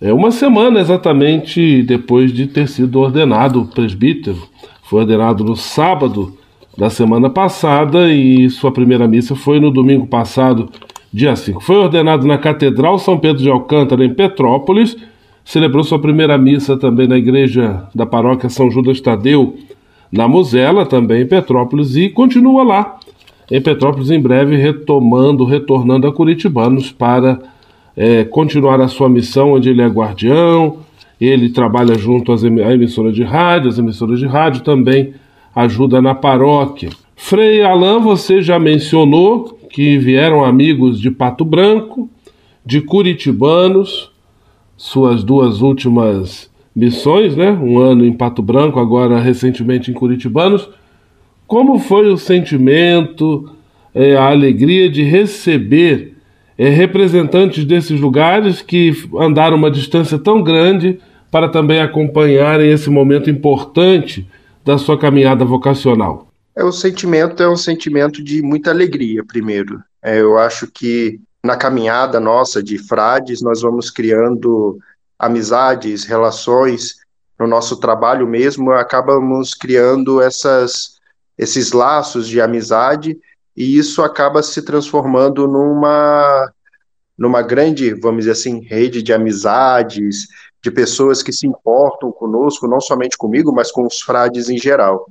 É 0.00 0.12
uma 0.12 0.32
semana 0.32 0.80
exatamente 0.80 1.82
depois 1.82 2.32
de 2.32 2.46
ter 2.46 2.68
sido 2.68 2.98
ordenado 2.98 3.66
presbítero. 3.66 4.42
Foi 4.82 5.00
ordenado 5.00 5.44
no 5.44 5.54
sábado 5.54 6.36
da 6.76 6.88
semana 6.88 7.28
passada 7.28 8.12
e 8.12 8.48
sua 8.48 8.72
primeira 8.72 9.06
missa 9.06 9.34
foi 9.34 9.60
no 9.60 9.70
domingo 9.70 10.06
passado, 10.06 10.68
dia 11.12 11.34
5. 11.34 11.60
Foi 11.60 11.76
ordenado 11.76 12.26
na 12.26 12.38
Catedral 12.38 12.98
São 12.98 13.18
Pedro 13.18 13.42
de 13.42 13.50
Alcântara, 13.50 14.04
em 14.04 14.14
Petrópolis. 14.14 14.96
Celebrou 15.44 15.82
sua 15.82 15.98
primeira 15.98 16.38
missa 16.38 16.76
também 16.76 17.08
na 17.08 17.18
igreja 17.18 17.84
da 17.94 18.06
paróquia 18.06 18.48
São 18.48 18.70
Judas 18.70 19.00
Tadeu, 19.00 19.56
na 20.12 20.28
Mosela, 20.28 20.86
também 20.86 21.22
em 21.22 21.26
Petrópolis, 21.26 21.96
e 21.96 22.08
continua 22.08 22.62
lá 22.62 22.98
em 23.50 23.60
Petrópolis 23.60 24.10
em 24.10 24.20
breve, 24.20 24.56
retomando, 24.56 25.44
retornando 25.44 26.06
a 26.06 26.12
Curitibanos 26.12 26.92
para 26.92 27.40
é, 27.96 28.22
continuar 28.22 28.80
a 28.80 28.86
sua 28.86 29.08
missão, 29.08 29.52
onde 29.54 29.70
ele 29.70 29.82
é 29.82 29.88
guardião, 29.88 30.78
ele 31.20 31.50
trabalha 31.50 31.98
junto 31.98 32.32
às 32.32 32.44
em, 32.44 32.62
à 32.62 32.72
emissora 32.72 33.10
de 33.10 33.24
rádio, 33.24 33.68
as 33.68 33.78
emissoras 33.78 34.20
de 34.20 34.26
rádio 34.26 34.62
também 34.62 35.14
ajuda 35.54 36.00
na 36.00 36.14
paróquia. 36.14 36.90
Frei 37.16 37.62
Alain, 37.62 38.00
você 38.00 38.40
já 38.40 38.58
mencionou 38.58 39.58
que 39.70 39.98
vieram 39.98 40.44
amigos 40.44 41.00
de 41.00 41.10
Pato 41.10 41.44
Branco, 41.44 42.08
de 42.64 42.80
Curitibanos, 42.80 44.10
suas 44.76 45.22
duas 45.22 45.60
últimas 45.60 46.50
missões, 46.74 47.36
né? 47.36 47.50
Um 47.52 47.78
ano 47.78 48.04
em 48.04 48.12
Pato 48.12 48.42
Branco, 48.42 48.80
agora 48.80 49.20
recentemente 49.20 49.90
em 49.90 49.94
Curitibanos. 49.94 50.68
Como 51.46 51.78
foi 51.78 52.08
o 52.08 52.16
sentimento, 52.16 53.50
é, 53.94 54.16
a 54.16 54.28
alegria 54.28 54.88
de 54.88 55.02
receber 55.02 56.16
é, 56.56 56.68
representantes 56.68 57.64
desses 57.64 58.00
lugares 58.00 58.62
que 58.62 58.92
andaram 59.18 59.56
uma 59.56 59.70
distância 59.70 60.18
tão 60.18 60.42
grande 60.42 60.98
para 61.30 61.48
também 61.48 61.80
acompanharem 61.80 62.70
esse 62.70 62.90
momento 62.90 63.30
importante 63.30 64.26
da 64.64 64.78
sua 64.78 64.98
caminhada 64.98 65.44
vocacional? 65.44 66.28
É, 66.56 66.64
o 66.64 66.72
sentimento 66.72 67.42
é 67.42 67.48
um 67.48 67.56
sentimento 67.56 68.22
de 68.22 68.42
muita 68.42 68.70
alegria, 68.70 69.24
primeiro. 69.24 69.82
É, 70.02 70.20
eu 70.20 70.38
acho 70.38 70.66
que 70.66 71.20
na 71.42 71.56
caminhada 71.56 72.20
nossa 72.20 72.62
de 72.62 72.78
frades, 72.78 73.40
nós 73.40 73.62
vamos 73.62 73.90
criando 73.90 74.78
amizades, 75.18 76.04
relações, 76.04 76.96
no 77.38 77.46
nosso 77.46 77.78
trabalho 77.78 78.26
mesmo, 78.26 78.72
acabamos 78.72 79.54
criando 79.54 80.20
essas, 80.20 80.96
esses 81.38 81.72
laços 81.72 82.28
de 82.28 82.40
amizade 82.40 83.18
e 83.56 83.78
isso 83.78 84.02
acaba 84.02 84.42
se 84.42 84.62
transformando 84.62 85.46
numa, 85.48 86.52
numa 87.16 87.40
grande, 87.40 87.94
vamos 87.94 88.20
dizer 88.20 88.32
assim, 88.32 88.60
rede 88.60 89.02
de 89.02 89.12
amizades, 89.12 90.28
de 90.62 90.70
pessoas 90.70 91.22
que 91.22 91.32
se 91.32 91.46
importam 91.46 92.12
conosco, 92.12 92.68
não 92.68 92.80
somente 92.80 93.16
comigo, 93.16 93.52
mas 93.52 93.70
com 93.72 93.86
os 93.86 94.00
frades 94.00 94.48
em 94.48 94.58
geral 94.58 95.06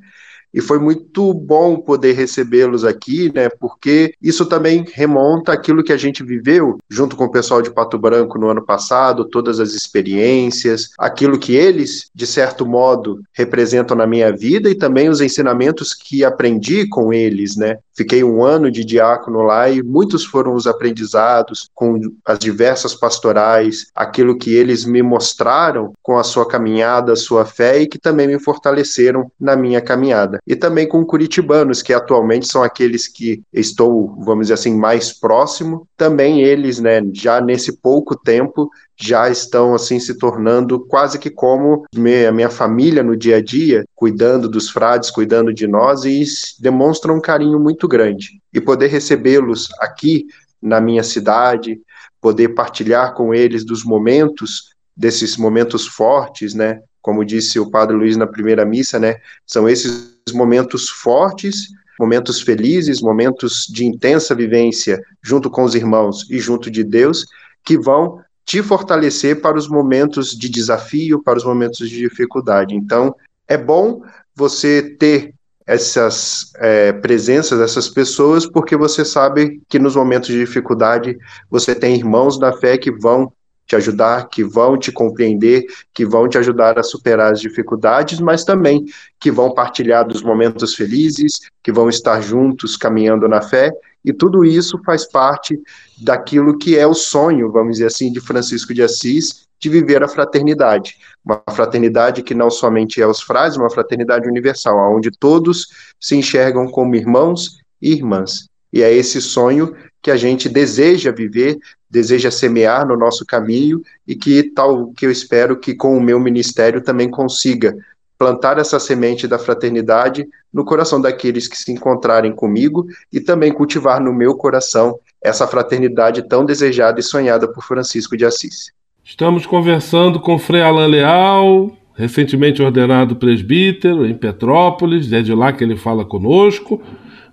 e 0.53 0.61
foi 0.61 0.79
muito 0.79 1.33
bom 1.33 1.77
poder 1.77 2.13
recebê-los 2.13 2.83
aqui, 2.83 3.31
né? 3.33 3.49
Porque 3.49 4.13
isso 4.21 4.45
também 4.45 4.85
remonta 4.93 5.53
àquilo 5.53 5.83
que 5.83 5.93
a 5.93 5.97
gente 5.97 6.23
viveu 6.23 6.77
junto 6.89 7.15
com 7.15 7.25
o 7.25 7.31
pessoal 7.31 7.61
de 7.61 7.71
Pato 7.71 7.97
Branco 7.97 8.39
no 8.39 8.49
ano 8.49 8.65
passado, 8.65 9.25
todas 9.25 9.59
as 9.59 9.73
experiências, 9.73 10.89
aquilo 10.97 11.39
que 11.39 11.55
eles, 11.55 12.09
de 12.13 12.25
certo 12.25 12.65
modo, 12.65 13.21
representam 13.33 13.95
na 13.95 14.07
minha 14.07 14.35
vida 14.35 14.69
e 14.69 14.75
também 14.75 15.09
os 15.09 15.21
ensinamentos 15.21 15.93
que 15.93 16.23
aprendi 16.23 16.87
com 16.87 17.13
eles, 17.13 17.55
né? 17.55 17.77
Fiquei 17.95 18.23
um 18.23 18.43
ano 18.43 18.71
de 18.71 18.85
diácono 18.85 19.41
lá 19.41 19.69
e 19.69 19.83
muitos 19.83 20.23
foram 20.23 20.55
os 20.55 20.65
aprendizados 20.65 21.69
com 21.75 21.99
as 22.25 22.39
diversas 22.39 22.95
pastorais, 22.95 23.87
aquilo 23.93 24.37
que 24.37 24.53
eles 24.53 24.85
me 24.85 25.03
mostraram 25.03 25.93
com 26.01 26.17
a 26.17 26.23
sua 26.23 26.47
caminhada, 26.47 27.11
a 27.11 27.17
sua 27.17 27.45
fé 27.45 27.81
e 27.81 27.87
que 27.87 27.99
também 27.99 28.27
me 28.27 28.39
fortaleceram 28.39 29.29
na 29.39 29.55
minha 29.55 29.81
caminhada 29.81 30.38
e 30.45 30.55
também 30.55 30.87
com 30.87 31.05
curitibanos, 31.05 31.81
que 31.81 31.93
atualmente 31.93 32.47
são 32.47 32.63
aqueles 32.63 33.07
que 33.07 33.41
estou, 33.53 34.15
vamos 34.23 34.47
dizer 34.47 34.55
assim, 34.55 34.75
mais 34.75 35.11
próximo. 35.11 35.87
Também 35.95 36.41
eles, 36.41 36.79
né, 36.79 37.01
já 37.13 37.39
nesse 37.41 37.77
pouco 37.77 38.15
tempo, 38.15 38.69
já 38.97 39.29
estão 39.29 39.73
assim 39.73 39.99
se 39.99 40.17
tornando 40.17 40.79
quase 40.79 41.17
que 41.17 41.29
como 41.29 41.85
a 41.95 42.31
minha 42.31 42.49
família 42.49 43.01
no 43.01 43.15
dia 43.15 43.37
a 43.37 43.41
dia, 43.41 43.85
cuidando 43.95 44.49
dos 44.49 44.69
frades, 44.69 45.09
cuidando 45.09 45.53
de 45.53 45.67
nós 45.67 46.03
e 46.03 46.23
demonstram 46.59 47.15
um 47.15 47.21
carinho 47.21 47.59
muito 47.59 47.87
grande. 47.87 48.41
E 48.53 48.59
poder 48.59 48.87
recebê-los 48.87 49.69
aqui 49.79 50.25
na 50.61 50.81
minha 50.81 51.03
cidade, 51.03 51.79
poder 52.19 52.49
partilhar 52.49 53.13
com 53.13 53.33
eles 53.33 53.63
dos 53.63 53.83
momentos 53.83 54.75
desses 54.95 55.37
momentos 55.37 55.87
fortes, 55.87 56.53
né? 56.53 56.81
Como 57.01 57.23
disse 57.23 57.57
o 57.57 57.71
Padre 57.71 57.95
Luiz 57.95 58.17
na 58.17 58.27
primeira 58.27 58.65
missa, 58.65 58.99
né? 58.99 59.15
São 59.47 59.69
esses 59.69 60.18
momentos 60.31 60.89
fortes, 60.89 61.69
momentos 61.99 62.41
felizes, 62.41 63.01
momentos 63.01 63.67
de 63.69 63.85
intensa 63.85 64.33
vivência 64.33 65.01
junto 65.21 65.49
com 65.49 65.63
os 65.63 65.75
irmãos 65.75 66.25
e 66.29 66.39
junto 66.39 66.71
de 66.71 66.83
Deus, 66.83 67.25
que 67.63 67.77
vão 67.77 68.21
te 68.45 68.63
fortalecer 68.63 69.41
para 69.41 69.57
os 69.57 69.67
momentos 69.67 70.31
de 70.31 70.49
desafio, 70.49 71.21
para 71.21 71.37
os 71.37 71.43
momentos 71.43 71.89
de 71.89 71.97
dificuldade. 71.97 72.73
Então, 72.73 73.13
é 73.47 73.57
bom 73.57 74.01
você 74.35 74.81
ter 74.81 75.35
essas 75.67 76.51
é, 76.55 76.91
presenças 76.93 77.59
dessas 77.59 77.87
pessoas, 77.89 78.47
porque 78.47 78.75
você 78.75 79.05
sabe 79.05 79.61
que 79.69 79.77
nos 79.77 79.95
momentos 79.95 80.29
de 80.29 80.39
dificuldade 80.39 81.15
você 81.47 81.75
tem 81.75 81.95
irmãos 81.95 82.39
da 82.39 82.51
fé 82.51 82.75
que 82.75 82.91
vão 82.91 83.31
te 83.69 83.75
ajudar, 83.75 84.27
que 84.29 84.43
vão 84.43 84.75
te 84.77 84.91
compreender, 84.91 85.63
que 85.93 86.03
vão 86.03 86.27
te 86.27 86.39
ajudar 86.39 86.79
a 86.79 86.83
superar 86.83 87.33
as 87.33 87.39
dificuldades, 87.39 88.19
mas 88.19 88.43
também 88.43 88.83
que 89.19 89.29
vão 89.29 89.53
partilhar 89.53 90.07
dos 90.07 90.23
momentos 90.23 90.73
felizes, 90.73 91.33
que 91.61 91.71
vão 91.71 91.87
estar 91.87 92.19
juntos 92.19 92.75
caminhando 92.75 93.27
na 93.27 93.41
fé, 93.43 93.71
e 94.03 94.11
tudo 94.11 94.43
isso 94.43 94.81
faz 94.83 95.05
parte 95.05 95.59
daquilo 96.01 96.57
que 96.57 96.79
é 96.79 96.87
o 96.87 96.95
sonho, 96.95 97.51
vamos 97.51 97.73
dizer 97.73 97.85
assim, 97.85 98.11
de 98.11 98.19
Francisco 98.19 98.73
de 98.73 98.81
Assis, 98.81 99.47
de 99.59 99.69
viver 99.69 100.01
a 100.01 100.07
fraternidade. 100.07 100.97
Uma 101.23 101.43
fraternidade 101.51 102.23
que 102.23 102.33
não 102.33 102.49
somente 102.49 102.99
é 102.99 103.05
os 103.05 103.21
frades, 103.21 103.55
uma 103.55 103.69
fraternidade 103.69 104.27
universal, 104.27 104.95
onde 104.95 105.11
todos 105.11 105.67
se 105.99 106.15
enxergam 106.15 106.65
como 106.71 106.95
irmãos 106.95 107.59
e 107.79 107.91
irmãs. 107.91 108.48
E 108.71 108.83
é 108.83 108.93
esse 108.93 109.21
sonho 109.21 109.75
que 110.01 110.11
a 110.11 110.15
gente 110.15 110.47
deseja 110.47 111.11
viver, 111.11 111.57
deseja 111.89 112.31
semear 112.31 112.87
no 112.87 112.95
nosso 112.95 113.25
caminho 113.25 113.81
e 114.07 114.15
que 114.15 114.43
tal 114.43 114.91
que 114.91 115.05
eu 115.05 115.11
espero 115.11 115.57
que 115.57 115.73
com 115.73 115.97
o 115.97 116.01
meu 116.01 116.19
ministério 116.19 116.81
também 116.81 117.09
consiga 117.09 117.75
plantar 118.17 118.57
essa 118.57 118.79
semente 118.79 119.27
da 119.27 119.39
fraternidade 119.39 120.27
no 120.53 120.65
coração 120.65 120.99
daqueles 120.99 121.47
que 121.47 121.57
se 121.57 121.71
encontrarem 121.71 122.33
comigo 122.33 122.85
e 123.11 123.19
também 123.19 123.51
cultivar 123.51 124.01
no 124.01 124.13
meu 124.13 124.35
coração 124.35 124.99
essa 125.21 125.47
fraternidade 125.47 126.27
tão 126.27 126.45
desejada 126.45 126.99
e 126.99 127.03
sonhada 127.03 127.47
por 127.47 127.63
Francisco 127.63 128.17
de 128.17 128.25
Assis. 128.25 128.71
Estamos 129.03 129.45
conversando 129.45 130.19
com 130.19 130.37
Frei 130.37 130.61
Alain 130.61 130.91
Leal, 130.91 131.71
recentemente 131.95 132.61
ordenado 132.61 133.15
presbítero 133.15 134.05
em 134.05 134.13
Petrópolis, 134.13 135.11
é 135.11 135.21
de 135.21 135.33
lá 135.33 135.51
que 135.51 135.63
ele 135.63 135.77
fala 135.77 136.05
conosco 136.05 136.81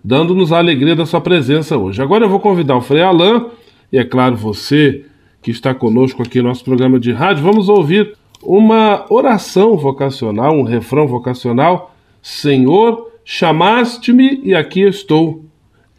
dando-nos 0.07 0.53
a 0.53 0.59
alegria 0.59 0.95
da 0.95 1.05
sua 1.05 1.21
presença 1.21 1.77
hoje. 1.77 2.01
Agora 2.01 2.25
eu 2.25 2.29
vou 2.29 2.39
convidar 2.39 2.77
o 2.77 2.81
Frei 2.81 3.03
Alain, 3.03 3.47
e 3.93 3.99
é 3.99 4.05
claro, 4.05 4.37
você 4.37 5.05
que 5.43 5.51
está 5.51 5.75
conosco 5.75 6.23
aqui 6.23 6.41
no 6.41 6.49
nosso 6.49 6.65
programa 6.65 7.01
de 7.01 7.11
rádio, 7.11 7.43
vamos 7.43 7.69
ouvir 7.69 8.15
uma 8.41 9.05
oração 9.11 9.77
vocacional, 9.77 10.55
um 10.55 10.63
refrão 10.63 11.09
vocacional. 11.09 11.93
Senhor, 12.23 13.11
chamaste-me 13.25 14.41
e 14.45 14.55
aqui 14.55 14.83
estou. 14.83 15.45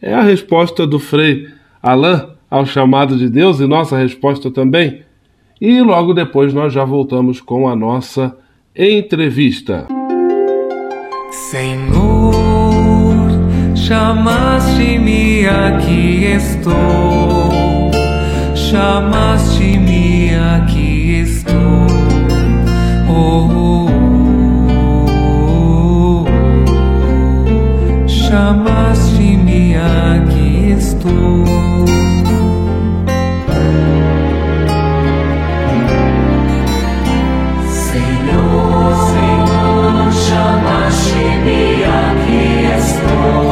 É 0.01 0.13
a 0.13 0.21
resposta 0.21 0.87
do 0.87 0.99
Frei 0.99 1.45
Alain 1.83 2.27
ao 2.49 2.65
chamado 2.65 3.17
de 3.17 3.29
Deus 3.29 3.59
e 3.59 3.67
nossa 3.67 3.97
resposta 3.97 4.49
também. 4.49 5.01
E 5.59 5.81
logo 5.81 6.13
depois 6.13 6.53
nós 6.53 6.71
já 6.71 6.85
voltamos 6.85 7.41
com 7.41 7.67
a 7.67 7.75
nossa 7.75 8.37
entrevista. 8.73 9.85
Senhor 11.51 12.06
Chamaste-me, 13.87 15.47
aqui 15.47 16.25
estou. 16.25 17.89
Chamaste-me, 18.53 20.35
aqui 20.35 21.21
estou. 21.21 21.87
Oh, 23.09 23.47
oh, 23.49 23.87
oh. 25.55 26.25
Chamaste-me, 28.09 29.77
aqui 29.77 30.75
estou. 30.77 31.45
Senhor, 37.71 38.91
Senhor, 39.13 40.11
chamaste-me, 40.11 41.85
aqui 41.85 42.67
estou. 42.77 43.46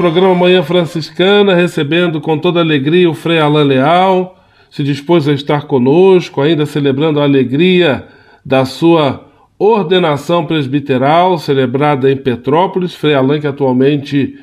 Programa 0.00 0.34
Manhã 0.34 0.62
Franciscana, 0.62 1.54
recebendo 1.54 2.22
com 2.22 2.38
toda 2.38 2.58
alegria 2.58 3.10
o 3.10 3.12
Frei 3.12 3.38
Alain 3.38 3.66
Leal, 3.66 4.34
se 4.70 4.82
dispôs 4.82 5.28
a 5.28 5.32
estar 5.34 5.66
conosco, 5.66 6.40
ainda 6.40 6.64
celebrando 6.64 7.20
a 7.20 7.24
alegria 7.24 8.06
da 8.42 8.64
sua 8.64 9.28
ordenação 9.58 10.46
presbiteral, 10.46 11.36
celebrada 11.36 12.10
em 12.10 12.16
Petrópolis. 12.16 12.94
Frei 12.94 13.12
Alain, 13.12 13.42
que 13.42 13.46
atualmente 13.46 14.38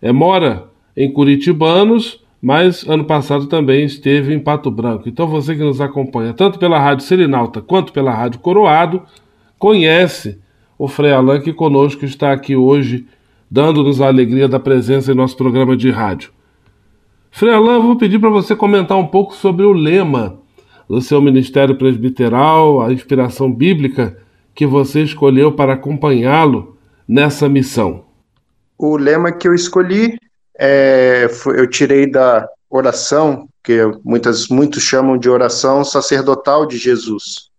eh, 0.00 0.12
mora 0.12 0.68
em 0.96 1.12
Curitibanos, 1.12 2.24
mas 2.40 2.88
ano 2.88 3.04
passado 3.04 3.46
também 3.46 3.84
esteve 3.84 4.32
em 4.32 4.38
Pato 4.38 4.70
Branco. 4.70 5.08
Então 5.08 5.26
você 5.26 5.56
que 5.56 5.64
nos 5.64 5.80
acompanha, 5.80 6.32
tanto 6.32 6.56
pela 6.56 6.78
Rádio 6.78 7.04
Selinalta 7.04 7.60
quanto 7.60 7.92
pela 7.92 8.14
Rádio 8.14 8.38
Coroado, 8.38 9.02
conhece 9.58 10.38
o 10.78 10.86
Frei 10.86 11.10
Alain, 11.10 11.40
que 11.40 11.52
conosco 11.52 12.04
está 12.04 12.30
aqui 12.30 12.54
hoje 12.54 13.06
dando-nos 13.50 14.00
a 14.00 14.06
alegria 14.06 14.48
da 14.48 14.60
presença 14.60 15.10
em 15.10 15.14
nosso 15.14 15.36
programa 15.36 15.76
de 15.76 15.90
rádio. 15.90 16.30
Frei 17.30 17.52
Alain, 17.52 17.80
vou 17.80 17.96
pedir 17.96 18.18
para 18.18 18.30
você 18.30 18.54
comentar 18.54 18.96
um 18.96 19.06
pouco 19.06 19.34
sobre 19.34 19.64
o 19.64 19.72
lema 19.72 20.38
do 20.88 21.00
seu 21.00 21.20
ministério 21.20 21.76
presbiteral, 21.76 22.80
a 22.80 22.92
inspiração 22.92 23.52
bíblica 23.52 24.16
que 24.54 24.66
você 24.66 25.02
escolheu 25.02 25.52
para 25.52 25.74
acompanhá-lo 25.74 26.76
nessa 27.06 27.48
missão. 27.48 28.04
O 28.76 28.96
lema 28.96 29.30
que 29.30 29.46
eu 29.46 29.54
escolhi, 29.54 30.18
é, 30.58 31.28
eu 31.56 31.68
tirei 31.68 32.10
da 32.10 32.48
oração, 32.68 33.48
que 33.62 33.78
muitas, 34.04 34.48
muitos 34.48 34.82
chamam 34.82 35.18
de 35.18 35.28
oração 35.28 35.84
sacerdotal 35.84 36.66
de 36.66 36.78
Jesus. 36.78 37.49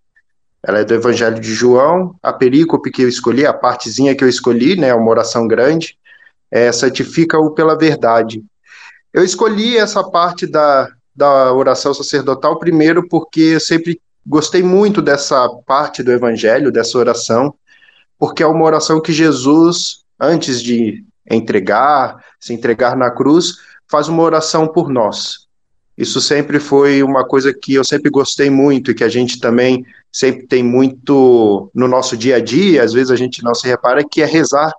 Ela 0.63 0.80
é 0.80 0.84
do 0.84 0.93
Evangelho 0.93 1.39
de 1.39 1.54
João, 1.54 2.15
a 2.21 2.32
perícope 2.32 2.91
que 2.91 3.02
eu 3.02 3.10
escolhi, 3.10 3.45
a 3.45 3.54
partezinha 3.54 4.15
que 4.15 4.24
eu 4.24 4.30
escolhi, 4.30 4.76
né, 4.76 4.93
uma 4.93 5.10
oração 5.10 5.47
grande, 5.47 5.97
é 6.52 6.71
santifica-o 6.71 7.52
pela 7.52 7.78
verdade. 7.78 8.43
Eu 9.13 9.24
escolhi 9.24 9.78
essa 9.78 10.04
parte 10.04 10.45
da, 10.45 10.89
da 11.15 11.54
oração 11.54 11.93
sacerdotal 11.93 12.60
primeiro 12.60 13.08
porque 13.08 13.41
eu 13.41 13.60
sempre 13.60 14.00
gostei 14.26 14.62
muito 14.62 15.02
dessa 15.02 15.50
parte 15.65 16.04
do 16.04 16.12
Evangelho, 16.12 16.71
dessa 16.71 16.97
oração, 16.97 17.54
porque 18.19 18.43
é 18.43 18.47
uma 18.47 18.63
oração 18.63 19.02
que 19.02 19.12
Jesus, 19.12 20.04
antes 20.19 20.62
de 20.62 21.04
entregar, 21.30 22.24
se 22.39 22.54
entregar 22.54 22.95
na 22.95 23.10
cruz, 23.10 23.56
faz 23.89 24.08
uma 24.08 24.24
oração 24.24 24.67
por 24.67 24.89
nós. 24.89 25.47
Isso 26.01 26.19
sempre 26.19 26.59
foi 26.59 27.03
uma 27.03 27.23
coisa 27.23 27.53
que 27.53 27.75
eu 27.75 27.83
sempre 27.83 28.09
gostei 28.09 28.49
muito 28.49 28.89
e 28.89 28.95
que 28.95 29.03
a 29.03 29.07
gente 29.07 29.39
também 29.39 29.85
sempre 30.11 30.47
tem 30.47 30.63
muito 30.63 31.69
no 31.75 31.87
nosso 31.87 32.17
dia 32.17 32.37
a 32.37 32.39
dia, 32.39 32.81
às 32.81 32.91
vezes 32.91 33.11
a 33.11 33.15
gente 33.15 33.43
não 33.43 33.53
se 33.53 33.67
repara, 33.67 34.03
que 34.03 34.19
é 34.19 34.25
rezar 34.25 34.73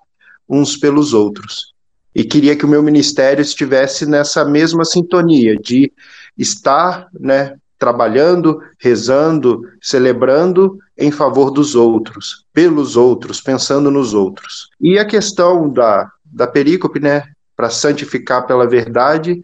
uns 0.49 0.77
pelos 0.77 1.15
outros. 1.15 1.75
E 2.13 2.25
queria 2.25 2.57
que 2.57 2.65
o 2.65 2.69
meu 2.69 2.83
ministério 2.83 3.41
estivesse 3.41 4.05
nessa 4.05 4.45
mesma 4.45 4.85
sintonia 4.85 5.57
de 5.57 5.93
estar, 6.37 7.07
né, 7.21 7.55
trabalhando, 7.79 8.61
rezando, 8.81 9.63
celebrando 9.81 10.77
em 10.99 11.13
favor 11.13 11.53
dos 11.53 11.77
outros, 11.77 12.47
pelos 12.53 12.97
outros, 12.97 13.41
pensando 13.41 13.93
nos 13.93 14.13
outros. 14.13 14.71
E 14.81 14.99
a 14.99 15.05
questão 15.05 15.73
da, 15.73 16.11
da 16.25 16.49
perícope, 16.49 16.99
né, 16.99 17.23
para 17.57 17.71
santificar 17.71 18.45
pela 18.45 18.67
verdade, 18.67 19.41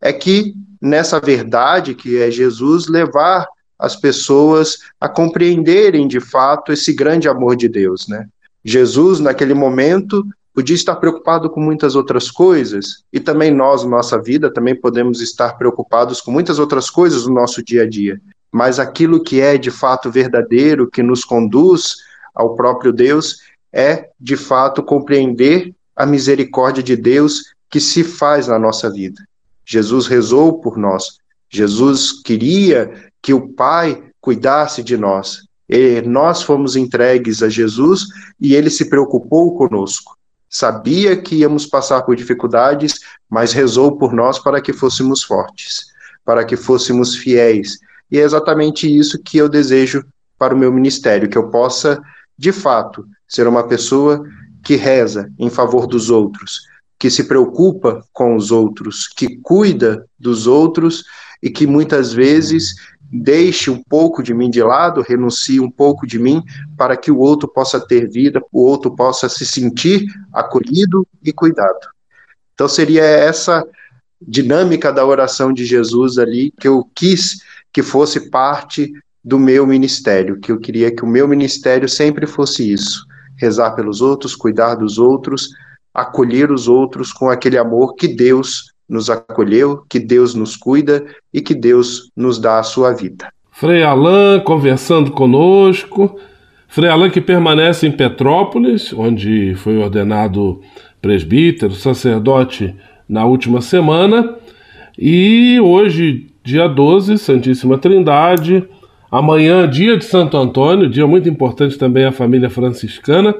é 0.00 0.14
que 0.14 0.54
nessa 0.80 1.20
verdade 1.20 1.94
que 1.94 2.18
é 2.18 2.30
Jesus 2.30 2.88
levar 2.88 3.46
as 3.78 3.96
pessoas 3.96 4.78
a 5.00 5.08
compreenderem 5.08 6.06
de 6.06 6.20
fato 6.20 6.72
esse 6.72 6.92
grande 6.92 7.28
amor 7.28 7.56
de 7.56 7.68
Deus, 7.68 8.06
né? 8.08 8.26
Jesus 8.64 9.20
naquele 9.20 9.54
momento 9.54 10.24
podia 10.54 10.74
estar 10.76 10.96
preocupado 10.96 11.48
com 11.48 11.60
muitas 11.60 11.94
outras 11.96 12.30
coisas 12.30 13.02
e 13.12 13.18
também 13.18 13.50
nós, 13.50 13.84
nossa 13.84 14.20
vida, 14.20 14.52
também 14.52 14.78
podemos 14.78 15.22
estar 15.22 15.56
preocupados 15.56 16.20
com 16.20 16.30
muitas 16.30 16.58
outras 16.58 16.90
coisas 16.90 17.26
no 17.26 17.34
nosso 17.34 17.64
dia 17.64 17.84
a 17.84 17.88
dia. 17.88 18.20
Mas 18.52 18.78
aquilo 18.78 19.22
que 19.22 19.40
é 19.40 19.56
de 19.56 19.70
fato 19.70 20.10
verdadeiro, 20.10 20.90
que 20.90 21.02
nos 21.02 21.24
conduz 21.24 21.96
ao 22.34 22.54
próprio 22.54 22.92
Deus, 22.92 23.38
é 23.72 24.10
de 24.20 24.36
fato 24.36 24.82
compreender 24.82 25.72
a 25.94 26.04
misericórdia 26.04 26.82
de 26.82 26.96
Deus 26.96 27.54
que 27.70 27.80
se 27.80 28.02
faz 28.02 28.48
na 28.48 28.58
nossa 28.58 28.90
vida. 28.90 29.22
Jesus 29.70 30.08
rezou 30.08 30.58
por 30.58 30.76
nós. 30.76 31.18
Jesus 31.48 32.20
queria 32.24 32.92
que 33.22 33.32
o 33.32 33.50
Pai 33.50 34.02
cuidasse 34.20 34.82
de 34.82 34.96
nós. 34.96 35.42
E 35.68 36.02
nós 36.02 36.42
fomos 36.42 36.74
entregues 36.74 37.40
a 37.40 37.48
Jesus 37.48 38.06
e 38.40 38.56
ele 38.56 38.68
se 38.68 38.90
preocupou 38.90 39.56
conosco. 39.56 40.16
Sabia 40.48 41.16
que 41.16 41.36
íamos 41.36 41.66
passar 41.66 42.02
por 42.02 42.16
dificuldades, 42.16 42.98
mas 43.30 43.52
rezou 43.52 43.96
por 43.96 44.12
nós 44.12 44.40
para 44.40 44.60
que 44.60 44.72
fôssemos 44.72 45.22
fortes, 45.22 45.84
para 46.24 46.44
que 46.44 46.56
fôssemos 46.56 47.14
fiéis. 47.14 47.78
E 48.10 48.18
é 48.18 48.22
exatamente 48.22 48.92
isso 48.92 49.22
que 49.22 49.38
eu 49.38 49.48
desejo 49.48 50.04
para 50.36 50.52
o 50.52 50.58
meu 50.58 50.72
ministério, 50.72 51.28
que 51.28 51.38
eu 51.38 51.48
possa, 51.48 52.02
de 52.36 52.50
fato, 52.50 53.06
ser 53.28 53.46
uma 53.46 53.68
pessoa 53.68 54.20
que 54.64 54.74
reza 54.74 55.30
em 55.38 55.48
favor 55.48 55.86
dos 55.86 56.10
outros, 56.10 56.62
que 57.00 57.08
se 57.08 57.24
preocupa 57.24 58.04
com 58.12 58.36
os 58.36 58.50
outros, 58.50 59.08
que 59.08 59.38
cuida 59.38 60.06
dos 60.18 60.46
outros 60.46 61.02
e 61.42 61.48
que 61.48 61.66
muitas 61.66 62.12
vezes 62.12 62.74
deixe 63.10 63.70
um 63.70 63.82
pouco 63.82 64.22
de 64.22 64.34
mim 64.34 64.50
de 64.50 64.62
lado, 64.62 65.00
renuncie 65.00 65.58
um 65.58 65.70
pouco 65.70 66.06
de 66.06 66.18
mim, 66.18 66.42
para 66.76 66.98
que 66.98 67.10
o 67.10 67.18
outro 67.18 67.48
possa 67.48 67.80
ter 67.80 68.06
vida, 68.06 68.42
o 68.52 68.62
outro 68.62 68.94
possa 68.94 69.30
se 69.30 69.46
sentir 69.46 70.04
acolhido 70.30 71.08
e 71.24 71.32
cuidado. 71.32 71.88
Então 72.52 72.68
seria 72.68 73.02
essa 73.02 73.66
dinâmica 74.20 74.92
da 74.92 75.04
oração 75.04 75.54
de 75.54 75.64
Jesus 75.64 76.18
ali 76.18 76.52
que 76.60 76.68
eu 76.68 76.86
quis 76.94 77.40
que 77.72 77.82
fosse 77.82 78.28
parte 78.28 78.92
do 79.24 79.38
meu 79.38 79.66
ministério, 79.66 80.38
que 80.38 80.52
eu 80.52 80.60
queria 80.60 80.94
que 80.94 81.02
o 81.02 81.08
meu 81.08 81.26
ministério 81.26 81.88
sempre 81.88 82.26
fosse 82.26 82.70
isso: 82.70 83.06
rezar 83.36 83.70
pelos 83.70 84.02
outros, 84.02 84.36
cuidar 84.36 84.74
dos 84.74 84.98
outros, 84.98 85.48
acolher 85.94 86.50
os 86.50 86.68
outros 86.68 87.12
com 87.12 87.28
aquele 87.28 87.58
amor 87.58 87.94
que 87.94 88.08
Deus 88.08 88.72
nos 88.88 89.08
acolheu, 89.08 89.84
que 89.88 90.00
Deus 90.00 90.34
nos 90.34 90.56
cuida 90.56 91.04
e 91.32 91.40
que 91.40 91.54
Deus 91.54 92.10
nos 92.16 92.38
dá 92.38 92.58
a 92.58 92.62
sua 92.62 92.92
vida. 92.92 93.32
Frei 93.52 93.82
Alain 93.82 94.40
conversando 94.40 95.12
conosco. 95.12 96.18
Frei 96.66 96.88
Alain 96.88 97.10
que 97.10 97.20
permanece 97.20 97.86
em 97.86 97.92
Petrópolis, 97.92 98.92
onde 98.92 99.54
foi 99.56 99.76
ordenado 99.78 100.60
presbítero, 101.00 101.72
sacerdote 101.72 102.74
na 103.08 103.24
última 103.24 103.60
semana. 103.60 104.36
E 104.98 105.58
hoje, 105.60 106.26
dia 106.42 106.68
12, 106.68 107.18
Santíssima 107.18 107.78
Trindade. 107.78 108.64
Amanhã, 109.10 109.68
dia 109.68 109.96
de 109.96 110.04
Santo 110.04 110.36
Antônio, 110.36 110.88
dia 110.88 111.06
muito 111.06 111.28
importante 111.28 111.76
também 111.76 112.04
à 112.04 112.12
família 112.12 112.48
franciscana. 112.48 113.34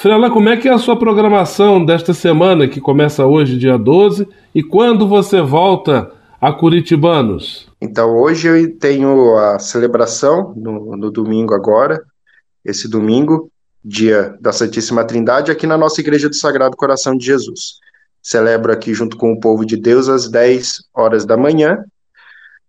Frei 0.00 0.14
Alain, 0.14 0.30
como 0.30 0.48
é 0.48 0.56
que 0.56 0.68
é 0.68 0.72
a 0.72 0.78
sua 0.78 0.96
programação 0.96 1.84
desta 1.84 2.14
semana, 2.14 2.68
que 2.68 2.80
começa 2.80 3.26
hoje, 3.26 3.58
dia 3.58 3.76
12, 3.76 4.28
e 4.54 4.62
quando 4.62 5.08
você 5.08 5.40
volta 5.40 6.08
a 6.40 6.52
Curitibanos? 6.52 7.66
Então, 7.80 8.16
hoje 8.16 8.46
eu 8.46 8.78
tenho 8.78 9.36
a 9.36 9.58
celebração 9.58 10.54
no, 10.56 10.96
no 10.96 11.10
domingo 11.10 11.52
agora, 11.52 12.00
esse 12.64 12.86
domingo, 12.86 13.50
dia 13.84 14.36
da 14.40 14.52
Santíssima 14.52 15.04
Trindade, 15.04 15.50
aqui 15.50 15.66
na 15.66 15.76
nossa 15.76 16.00
Igreja 16.00 16.28
do 16.28 16.36
Sagrado 16.36 16.76
Coração 16.76 17.16
de 17.16 17.26
Jesus. 17.26 17.80
celebro 18.22 18.70
aqui 18.70 18.94
junto 18.94 19.16
com 19.16 19.32
o 19.32 19.40
povo 19.40 19.66
de 19.66 19.76
Deus 19.76 20.08
às 20.08 20.30
10 20.30 20.84
horas 20.94 21.26
da 21.26 21.36
manhã. 21.36 21.76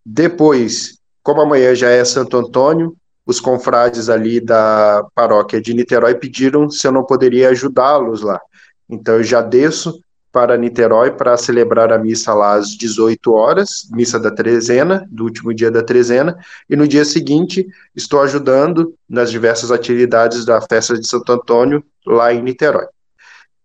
Depois, 0.03 0.97
como 1.21 1.41
amanhã 1.41 1.75
já 1.75 1.89
é 1.91 2.03
Santo 2.03 2.37
Antônio, 2.37 2.95
os 3.29 3.39
confrades 3.39 4.09
ali 4.09 4.39
da 4.39 5.05
paróquia 5.13 5.61
de 5.61 5.71
Niterói 5.71 6.15
pediram 6.15 6.67
se 6.67 6.87
eu 6.87 6.91
não 6.91 7.03
poderia 7.03 7.49
ajudá-los 7.49 8.23
lá. 8.23 8.41
Então 8.89 9.17
eu 9.17 9.23
já 9.23 9.39
desço 9.39 10.01
para 10.31 10.57
Niterói 10.57 11.11
para 11.11 11.37
celebrar 11.37 11.93
a 11.93 11.99
missa 11.99 12.33
lá 12.33 12.55
às 12.55 12.69
18 12.69 13.31
horas, 13.31 13.87
missa 13.91 14.19
da 14.19 14.31
trezena, 14.31 15.07
do 15.11 15.25
último 15.25 15.53
dia 15.53 15.69
da 15.69 15.83
trezena, 15.83 16.39
e 16.67 16.75
no 16.75 16.87
dia 16.87 17.05
seguinte 17.05 17.67
estou 17.95 18.19
ajudando 18.23 18.95
nas 19.07 19.29
diversas 19.29 19.69
atividades 19.69 20.43
da 20.43 20.59
festa 20.59 20.97
de 20.97 21.07
Santo 21.07 21.31
Antônio 21.31 21.83
lá 22.07 22.33
em 22.33 22.41
Niterói. 22.41 22.87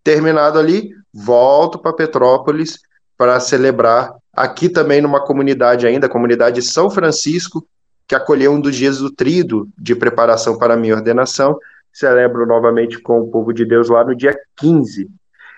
Terminado 0.02 0.58
ali, 0.58 0.90
volto 1.10 1.78
para 1.78 1.94
Petrópolis 1.94 2.80
para 3.16 3.40
celebrar 3.40 4.14
aqui 4.30 4.68
também 4.68 5.00
numa 5.00 5.24
comunidade 5.24 5.86
ainda, 5.86 6.04
a 6.04 6.10
comunidade 6.10 6.60
São 6.60 6.90
Francisco, 6.90 7.66
que 8.06 8.14
acolheu 8.14 8.52
um 8.52 8.60
dos 8.60 8.76
dias 8.76 8.98
do 8.98 9.10
trido 9.10 9.68
de 9.78 9.94
preparação 9.94 10.58
para 10.58 10.74
a 10.74 10.76
minha 10.76 10.94
ordenação. 10.94 11.58
Celebro 11.92 12.46
novamente 12.46 13.00
com 13.00 13.20
o 13.20 13.30
povo 13.30 13.52
de 13.52 13.64
Deus 13.64 13.88
lá 13.88 14.04
no 14.04 14.14
dia 14.14 14.36
15. 14.56 15.08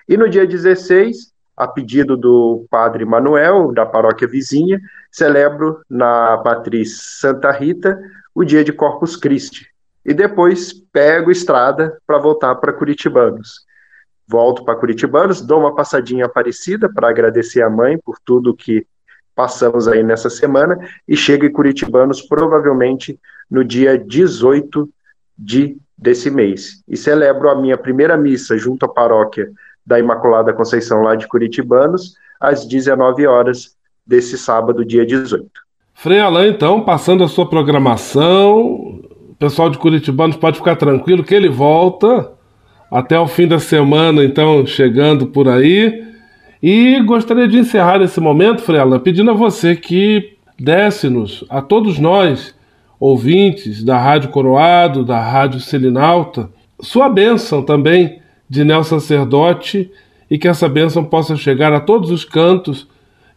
E 0.07 0.15
no 0.15 0.29
dia 0.29 0.45
16, 0.45 1.31
a 1.55 1.67
pedido 1.67 2.15
do 2.15 2.65
padre 2.69 3.03
Manuel, 3.03 3.73
da 3.73 3.85
paróquia 3.85 4.27
vizinha, 4.27 4.79
celebro 5.11 5.81
na 5.89 6.41
matriz 6.45 7.19
Santa 7.19 7.51
Rita 7.51 7.99
o 8.33 8.43
dia 8.43 8.63
de 8.63 8.71
Corpus 8.71 9.15
Christi. 9.15 9.67
E 10.05 10.13
depois 10.13 10.71
pego 10.71 11.31
estrada 11.31 11.97
para 12.05 12.19
voltar 12.19 12.55
para 12.55 12.71
Curitibanos. 12.71 13.65
Volto 14.27 14.63
para 14.63 14.75
Curitibanos, 14.75 15.41
dou 15.41 15.59
uma 15.59 15.75
passadinha 15.75 16.25
Aparecida 16.25 16.87
para 16.93 17.09
agradecer 17.09 17.61
a 17.61 17.69
mãe 17.69 17.97
por 17.97 18.17
tudo 18.23 18.55
que 18.55 18.85
passamos 19.37 19.87
aí 19.87 20.01
nessa 20.01 20.31
semana 20.31 20.79
e 21.07 21.15
chego 21.15 21.45
em 21.45 21.51
Curitibanos 21.51 22.23
provavelmente 22.23 23.19
no 23.49 23.63
dia 23.63 23.95
18 23.95 24.89
de 25.37 25.77
desse 25.95 26.31
mês. 26.31 26.81
E 26.87 26.97
celebro 26.97 27.49
a 27.49 27.55
minha 27.55 27.77
primeira 27.77 28.17
missa 28.17 28.57
junto 28.57 28.85
à 28.85 28.89
paróquia 28.89 29.49
da 29.85 29.99
Imaculada 29.99 30.53
Conceição 30.53 31.01
lá 31.03 31.15
de 31.15 31.27
Curitibanos 31.27 32.15
às 32.39 32.65
19 32.65 33.27
horas 33.27 33.75
desse 34.05 34.37
sábado, 34.37 34.83
dia 34.83 35.05
18. 35.05 35.47
Frei 35.93 36.19
Alain, 36.19 36.49
então, 36.49 36.81
passando 36.81 37.23
a 37.23 37.27
sua 37.27 37.47
programação, 37.47 39.01
o 39.29 39.35
pessoal 39.39 39.69
de 39.69 39.77
Curitibanos 39.77 40.35
pode 40.35 40.57
ficar 40.57 40.75
tranquilo 40.75 41.23
que 41.23 41.33
ele 41.33 41.49
volta 41.49 42.31
até 42.91 43.19
o 43.19 43.27
fim 43.27 43.47
da 43.47 43.59
semana, 43.59 44.23
então, 44.23 44.65
chegando 44.65 45.27
por 45.27 45.47
aí. 45.47 46.07
E 46.61 46.99
gostaria 47.01 47.47
de 47.47 47.57
encerrar 47.57 48.01
esse 48.01 48.19
momento, 48.19 48.61
Frei 48.61 48.79
Alain, 48.79 48.99
pedindo 48.99 49.31
a 49.31 49.33
você 49.33 49.75
que 49.75 50.37
desse-nos, 50.59 51.43
a 51.49 51.61
todos 51.61 51.99
nós, 51.99 52.55
ouvintes 52.99 53.83
da 53.83 53.97
Rádio 53.97 54.29
Coroado, 54.29 55.05
da 55.05 55.19
Rádio 55.19 55.59
Selinalta, 55.59 56.49
sua 56.81 57.09
bênção 57.09 57.61
também 57.61 58.19
de 58.49 58.63
Nel 58.63 58.83
Sacerdote 58.83 59.91
e 60.29 60.37
que 60.37 60.47
essa 60.47 60.67
bênção 60.67 61.03
possa 61.03 61.35
chegar 61.35 61.73
a 61.73 61.79
todos 61.79 62.11
os 62.11 62.25
cantos 62.25 62.87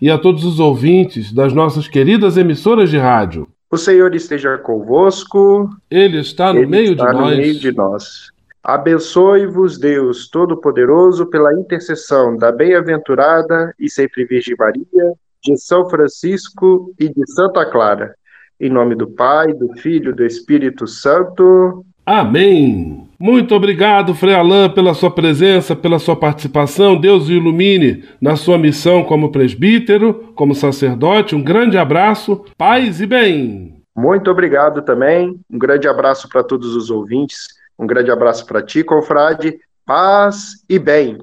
e 0.00 0.10
a 0.10 0.16
todos 0.16 0.44
os 0.44 0.58
ouvintes 0.58 1.32
das 1.32 1.52
nossas 1.52 1.86
queridas 1.86 2.36
emissoras 2.36 2.90
de 2.90 2.96
rádio. 2.96 3.46
O 3.70 3.76
Senhor 3.76 4.14
esteja 4.14 4.58
convosco. 4.58 5.68
Ele 5.90 6.18
está 6.18 6.52
no, 6.52 6.60
Ele 6.60 6.66
meio, 6.66 6.92
está 6.92 7.12
de 7.12 7.18
no 7.18 7.26
meio 7.26 7.58
de 7.58 7.72
nós. 7.72 8.30
Abençoe-vos, 8.62 9.78
Deus 9.78 10.28
Todo-Poderoso, 10.28 11.26
pela 11.26 11.54
intercessão 11.54 12.36
da 12.36 12.52
bem-aventurada 12.52 13.74
e 13.78 13.88
sempre 13.88 14.26
Virgem 14.26 14.54
Maria, 14.58 15.12
de 15.42 15.56
São 15.56 15.88
Francisco 15.88 16.92
e 17.00 17.08
de 17.08 17.26
Santa 17.32 17.64
Clara. 17.64 18.14
Em 18.60 18.68
nome 18.68 18.94
do 18.94 19.08
Pai, 19.08 19.54
do 19.54 19.72
Filho 19.78 20.10
e 20.10 20.14
do 20.14 20.24
Espírito 20.26 20.86
Santo. 20.86 21.84
Amém. 22.04 23.08
Muito 23.18 23.54
obrigado, 23.54 24.14
Frei 24.14 24.34
Alain, 24.34 24.68
pela 24.70 24.92
sua 24.92 25.10
presença, 25.10 25.74
pela 25.74 25.98
sua 25.98 26.16
participação. 26.16 27.00
Deus 27.00 27.28
o 27.28 27.32
ilumine 27.32 28.04
na 28.20 28.36
sua 28.36 28.58
missão 28.58 29.04
como 29.04 29.32
presbítero, 29.32 30.32
como 30.34 30.54
sacerdote. 30.54 31.34
Um 31.34 31.42
grande 31.42 31.78
abraço, 31.78 32.44
paz 32.58 33.00
e 33.00 33.06
bem. 33.06 33.82
Muito 33.96 34.30
obrigado 34.30 34.82
também. 34.82 35.38
Um 35.50 35.58
grande 35.58 35.88
abraço 35.88 36.28
para 36.28 36.42
todos 36.42 36.74
os 36.74 36.90
ouvintes. 36.90 37.59
Um 37.80 37.86
grande 37.86 38.10
abraço 38.10 38.44
para 38.44 38.62
ti, 38.62 38.84
confrade. 38.84 39.58
Paz 39.86 40.62
e 40.68 40.78
bem. 40.78 41.16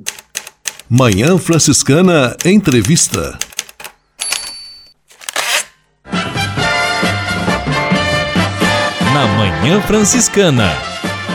Manhã 0.89 1.37
Franciscana 1.37 2.35
Entrevista. 2.43 3.37
Na 9.13 9.27
Manhã 9.37 9.79
Franciscana. 9.81 10.71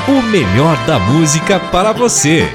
O 0.09 0.21
melhor 0.23 0.77
da 0.87 0.99
música 0.99 1.61
para 1.71 1.93
você. 1.93 2.49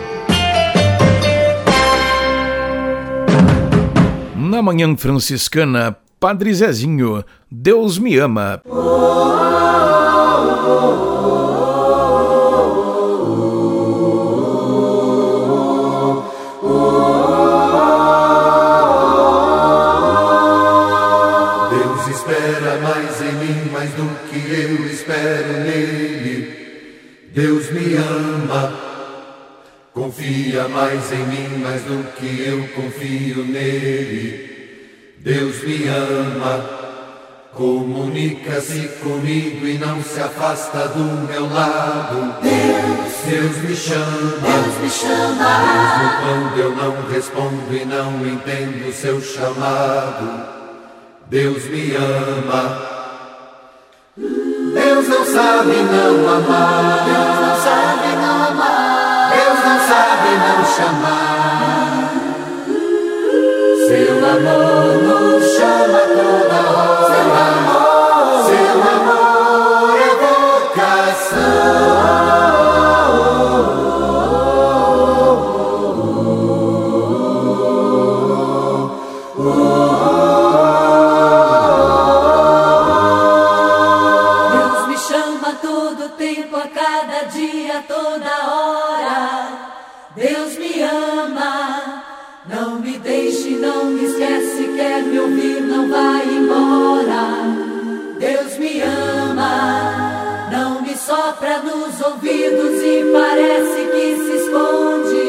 Na 4.36 4.62
Manhã 4.62 4.94
Franciscana, 4.98 5.96
Padre 6.20 6.54
Zezinho, 6.54 7.24
Deus 7.50 7.98
me 7.98 8.18
ama. 8.18 8.62
Deus 8.66 8.88
mais 30.78 31.12
em 31.12 31.26
mim, 31.26 31.58
mais 31.64 31.82
do 31.82 32.04
que 32.14 32.44
eu 32.48 32.68
confio 32.76 33.44
nele. 33.44 35.16
Deus 35.18 35.64
me 35.64 35.88
ama, 35.88 36.70
comunica-se 37.52 38.88
comigo 39.02 39.66
e 39.66 39.80
não 39.80 40.04
se 40.04 40.20
afasta 40.22 40.88
do 40.90 41.28
meu 41.28 41.52
lado. 41.52 42.36
Deus, 42.44 43.14
Deus 43.26 43.58
me 43.64 43.76
chama, 43.76 44.38
Deus 44.40 44.78
me 44.84 44.90
chama, 44.92 45.50
mesmo 45.66 46.12
quando 46.22 46.60
eu 46.60 46.76
não 46.76 47.10
respondo 47.10 47.76
e 47.76 47.84
não 47.84 48.14
entendo 48.28 48.94
seu 48.94 49.20
chamado. 49.20 50.48
Deus 51.28 51.66
me 51.66 51.96
ama. 51.96 52.82
Deus 54.16 55.08
não 55.08 55.26
sabe 55.26 55.74
não 55.74 56.36
amar. 56.36 57.47
Sabe 59.88 60.30
não 60.44 60.60
chamar. 60.76 62.12
Seu 63.88 64.18
amor 64.34 64.88
nos 65.04 65.44
chama 65.56 66.02
toda 66.18 66.60
hora. 66.72 66.97
Nos 101.64 102.02
ouvidos 102.02 102.82
e 102.82 103.12
parece 103.12 103.86
que 103.92 104.16
se 104.18 104.34
esconde. 104.44 105.28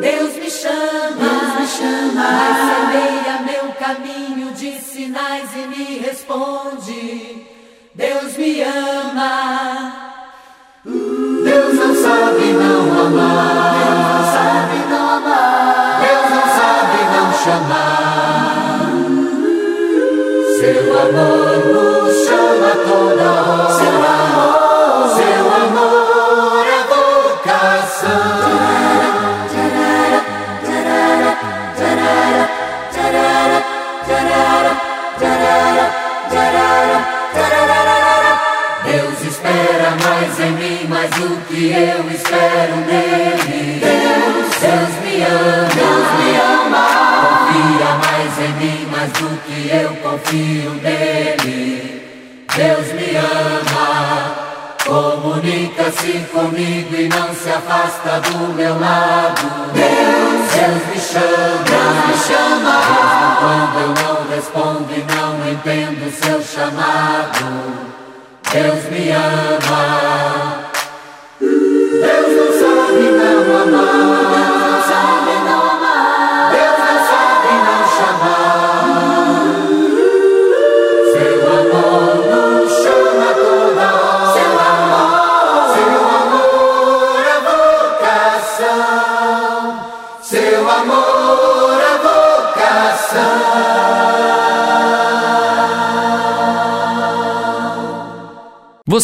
Deus 0.00 0.36
me 0.36 0.50
chama, 0.50 1.14
Deus 1.18 1.60
me 1.60 1.66
chama, 1.66 2.48
meu 3.46 3.72
caminho 3.74 4.52
de 4.52 4.78
sinais 4.80 5.48
e 5.54 5.66
me 5.68 5.98
responde. 5.98 7.46
Deus 7.94 8.36
me 8.36 8.62
ama. 8.62 10.08
Deus 10.84 11.74
não 11.74 11.94
sabe 11.94 12.47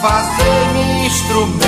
Fazei-me 0.00 1.06
instrumento 1.06 1.67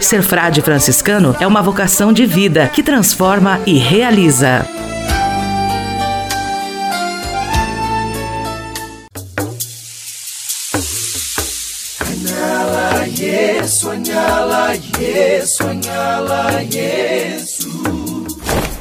Ser 0.00 0.22
frade 0.22 0.60
franciscano 0.60 1.36
é 1.38 1.46
uma 1.46 1.62
vocação 1.62 2.12
de 2.12 2.26
vida 2.26 2.68
que 2.68 2.82
transforma 2.82 3.60
e 3.64 3.78
realiza. 3.78 4.66
Anyala 12.00 13.06
Yesu, 13.16 13.90
anyala 15.62 16.62
Yesu. 16.62 18.05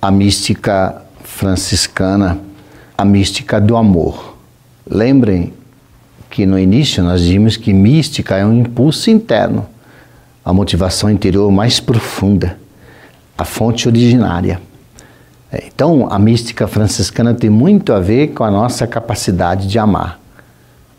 a 0.00 0.10
mística 0.10 1.02
franciscana, 1.22 2.38
a 2.96 3.04
mística 3.04 3.60
do 3.60 3.76
amor. 3.76 4.36
Lembrem 4.88 5.52
que 6.30 6.46
no 6.46 6.58
início 6.58 7.02
nós 7.02 7.22
vimos 7.22 7.56
que 7.56 7.72
mística 7.72 8.36
é 8.36 8.44
um 8.44 8.60
impulso 8.60 9.10
interno, 9.10 9.66
a 10.44 10.52
motivação 10.52 11.10
interior 11.10 11.50
mais 11.52 11.80
profunda, 11.80 12.56
a 13.36 13.44
fonte 13.44 13.88
originária. 13.88 14.60
É, 15.52 15.64
Então, 15.66 16.08
a 16.10 16.18
mística 16.18 16.66
franciscana 16.66 17.34
tem 17.34 17.50
muito 17.50 17.92
a 17.92 18.00
ver 18.00 18.28
com 18.28 18.44
a 18.44 18.50
nossa 18.50 18.86
capacidade 18.86 19.66
de 19.66 19.78
amar. 19.78 20.18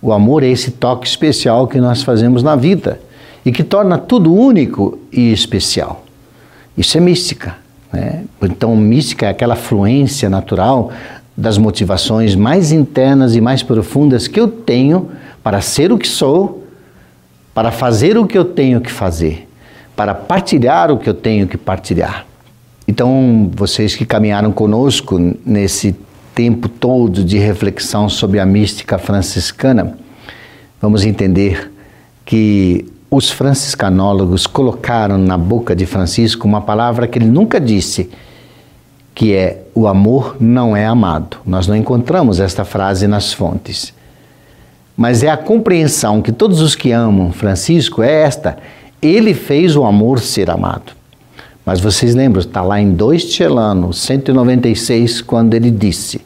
O 0.01 0.11
amor 0.11 0.43
é 0.43 0.47
esse 0.47 0.71
toque 0.71 1.07
especial 1.07 1.67
que 1.67 1.79
nós 1.79 2.03
fazemos 2.03 2.43
na 2.43 2.55
vida 2.55 2.99
e 3.45 3.51
que 3.51 3.63
torna 3.63 3.97
tudo 3.97 4.33
único 4.33 4.99
e 5.11 5.31
especial. 5.31 6.05
Isso 6.77 6.97
é 6.97 7.01
mística. 7.01 7.60
Né? 7.91 8.23
Então, 8.41 8.75
mística 8.75 9.25
é 9.25 9.29
aquela 9.29 9.55
fluência 9.55 10.29
natural 10.29 10.91
das 11.35 11.57
motivações 11.57 12.35
mais 12.35 12.71
internas 12.71 13.35
e 13.35 13.41
mais 13.41 13.63
profundas 13.63 14.27
que 14.27 14.39
eu 14.39 14.47
tenho 14.47 15.09
para 15.43 15.61
ser 15.61 15.91
o 15.91 15.97
que 15.97 16.07
sou, 16.07 16.67
para 17.53 17.71
fazer 17.71 18.17
o 18.17 18.25
que 18.25 18.37
eu 18.37 18.45
tenho 18.45 18.79
que 18.79 18.91
fazer, 18.91 19.47
para 19.95 20.13
partilhar 20.13 20.91
o 20.91 20.97
que 20.97 21.09
eu 21.09 21.13
tenho 21.13 21.47
que 21.47 21.57
partilhar. 21.57 22.25
Então, 22.87 23.49
vocês 23.53 23.95
que 23.95 24.05
caminharam 24.05 24.51
conosco 24.51 25.17
nesse 25.45 25.95
tempo 26.35 26.67
todo 26.67 27.23
de 27.23 27.37
reflexão 27.37 28.09
sobre 28.09 28.39
a 28.39 28.45
mística 28.45 28.97
franciscana, 28.97 29.97
vamos 30.81 31.05
entender 31.05 31.71
que 32.25 32.90
os 33.13 33.29
franciscanólogos 33.29 34.47
colocaram 34.47 35.17
na 35.17 35.37
boca 35.37 35.75
de 35.75 35.85
Francisco 35.85 36.47
uma 36.47 36.61
palavra 36.61 37.05
que 37.05 37.19
ele 37.19 37.25
nunca 37.25 37.59
disse, 37.59 38.09
que 39.13 39.33
é 39.35 39.63
o 39.75 39.85
amor 39.85 40.37
não 40.39 40.77
é 40.77 40.85
amado. 40.85 41.35
Nós 41.45 41.67
não 41.67 41.75
encontramos 41.75 42.39
esta 42.39 42.63
frase 42.63 43.07
nas 43.07 43.33
fontes. 43.33 43.93
Mas 44.95 45.23
é 45.23 45.29
a 45.29 45.35
compreensão 45.35 46.21
que 46.21 46.31
todos 46.31 46.61
os 46.61 46.73
que 46.73 46.93
amam 46.93 47.33
Francisco 47.33 48.01
é 48.01 48.21
esta: 48.23 48.57
ele 49.01 49.33
fez 49.33 49.75
o 49.75 49.83
amor 49.83 50.21
ser 50.21 50.49
amado. 50.49 50.93
Mas 51.65 51.81
vocês 51.81 52.15
lembram, 52.15 52.39
está 52.39 52.61
lá 52.61 52.79
em 52.79 52.93
2 52.93 53.25
Tchelano, 53.25 53.91
196, 53.93 55.21
quando 55.21 55.53
ele 55.53 55.69
disse: 55.69 56.21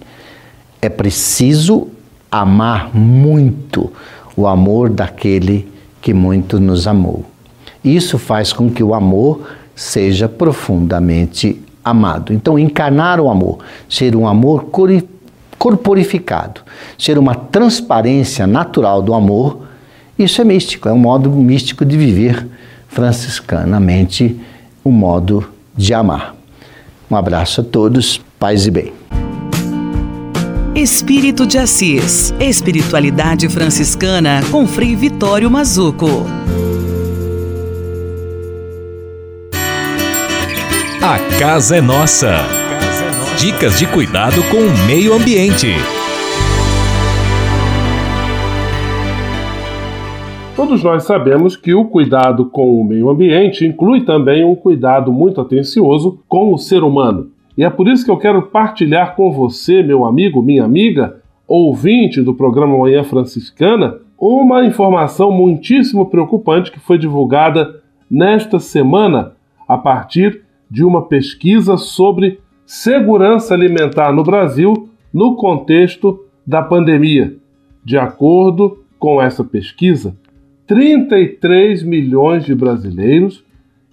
é 0.79 0.89
preciso 0.89 1.87
amar 2.29 2.95
muito 2.95 3.91
o 4.37 4.45
amor 4.45 4.91
daquele 4.91 5.61
que 5.61 5.74
muito 6.13 6.59
nos 6.59 6.87
amou. 6.87 7.25
Isso 7.83 8.17
faz 8.17 8.51
com 8.51 8.69
que 8.69 8.83
o 8.83 8.93
amor 8.93 9.49
seja 9.75 10.27
profundamente 10.27 11.61
amado. 11.83 12.33
Então, 12.33 12.57
encarnar 12.57 13.19
o 13.19 13.29
amor, 13.29 13.59
ser 13.87 14.15
um 14.15 14.27
amor 14.27 14.69
corporificado, 15.57 16.61
ser 16.97 17.17
uma 17.17 17.35
transparência 17.35 18.47
natural 18.47 19.01
do 19.01 19.13
amor, 19.13 19.67
isso 20.17 20.41
é 20.41 20.45
místico, 20.45 20.89
é 20.89 20.93
um 20.93 20.97
modo 20.97 21.29
místico 21.29 21.85
de 21.85 21.97
viver 21.97 22.47
franciscanamente 22.87 24.39
o 24.83 24.89
modo 24.89 25.47
de 25.75 25.93
amar. 25.93 26.33
Um 27.11 27.15
abraço 27.15 27.61
a 27.61 27.63
todos, 27.63 28.19
paz 28.39 28.65
e 28.65 28.71
bem. 28.71 28.94
Espírito 30.75 31.47
de 31.47 31.57
Assis. 31.57 32.35
Espiritualidade 32.37 33.47
franciscana 33.47 34.41
com 34.51 34.67
Frei 34.67 34.93
Vitório 34.93 35.49
Mazuco. 35.49 36.25
A 41.01 41.39
casa 41.39 41.77
é 41.77 41.81
nossa. 41.81 42.39
Dicas 43.39 43.79
de 43.79 43.87
cuidado 43.87 44.43
com 44.51 44.57
o 44.57 44.85
meio 44.85 45.13
ambiente. 45.13 45.67
Todos 50.57 50.83
nós 50.83 51.03
sabemos 51.03 51.55
que 51.55 51.73
o 51.73 51.85
cuidado 51.85 52.47
com 52.47 52.81
o 52.81 52.83
meio 52.83 53.09
ambiente 53.09 53.65
inclui 53.65 54.01
também 54.01 54.43
um 54.43 54.55
cuidado 54.55 55.13
muito 55.13 55.39
atencioso 55.39 56.19
com 56.27 56.53
o 56.53 56.57
ser 56.57 56.83
humano. 56.83 57.31
E 57.57 57.63
é 57.63 57.69
por 57.69 57.87
isso 57.87 58.03
que 58.03 58.11
eu 58.11 58.17
quero 58.17 58.43
partilhar 58.43 59.15
com 59.15 59.31
você, 59.31 59.81
meu 59.81 60.05
amigo, 60.05 60.41
minha 60.41 60.63
amiga, 60.63 61.21
ouvinte 61.47 62.21
do 62.21 62.33
programa 62.33 62.77
Manhã 62.77 63.03
Franciscana, 63.03 63.99
uma 64.19 64.65
informação 64.65 65.31
muitíssimo 65.31 66.07
preocupante 66.07 66.71
que 66.71 66.79
foi 66.79 66.97
divulgada 66.97 67.81
nesta 68.09 68.59
semana 68.59 69.33
a 69.67 69.77
partir 69.77 70.41
de 70.69 70.83
uma 70.83 71.03
pesquisa 71.03 71.77
sobre 71.77 72.39
segurança 72.65 73.53
alimentar 73.53 74.11
no 74.11 74.23
Brasil 74.23 74.89
no 75.13 75.35
contexto 75.35 76.25
da 76.45 76.61
pandemia. 76.61 77.35
De 77.83 77.97
acordo 77.97 78.83
com 78.99 79.21
essa 79.21 79.43
pesquisa, 79.43 80.15
33 80.67 81.83
milhões 81.83 82.43
de 82.43 82.55
brasileiros 82.55 83.43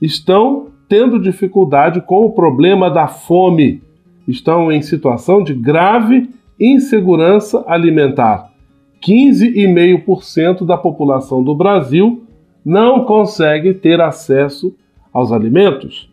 estão 0.01 0.72
tendo 0.93 1.19
dificuldade 1.19 2.03
com 2.03 2.27
o 2.27 2.33
problema 2.33 2.91
da 2.91 3.09
fome, 3.09 3.81
estão 4.29 4.71
em 4.71 4.83
situação 4.83 5.43
de 5.43 5.55
grave 5.55 6.29
insegurança 6.61 7.65
alimentar. 7.67 8.53
15,5% 9.01 10.67
da 10.67 10.77
população 10.77 11.43
do 11.43 11.55
Brasil 11.55 12.25
não 12.63 13.07
consegue 13.07 13.73
ter 13.73 14.03
acesso 14.03 14.77
aos 15.11 15.33
alimentos. 15.33 16.11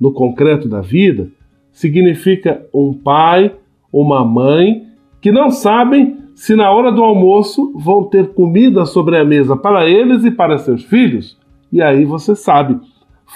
No 0.00 0.10
concreto 0.10 0.68
da 0.68 0.80
vida, 0.80 1.28
significa 1.70 2.66
um 2.74 2.92
pai, 2.92 3.52
uma 3.92 4.24
mãe 4.24 4.88
que 5.20 5.30
não 5.30 5.48
sabem 5.48 6.16
se 6.34 6.56
na 6.56 6.72
hora 6.72 6.90
do 6.90 7.04
almoço 7.04 7.72
vão 7.76 8.02
ter 8.02 8.30
comida 8.30 8.84
sobre 8.84 9.16
a 9.16 9.24
mesa 9.24 9.56
para 9.56 9.88
eles 9.88 10.24
e 10.24 10.30
para 10.32 10.58
seus 10.58 10.82
filhos. 10.82 11.38
E 11.72 11.80
aí 11.80 12.04
você 12.04 12.34
sabe, 12.34 12.80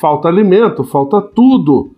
falta 0.00 0.28
alimento, 0.28 0.84
falta 0.84 1.20
tudo. 1.20 1.94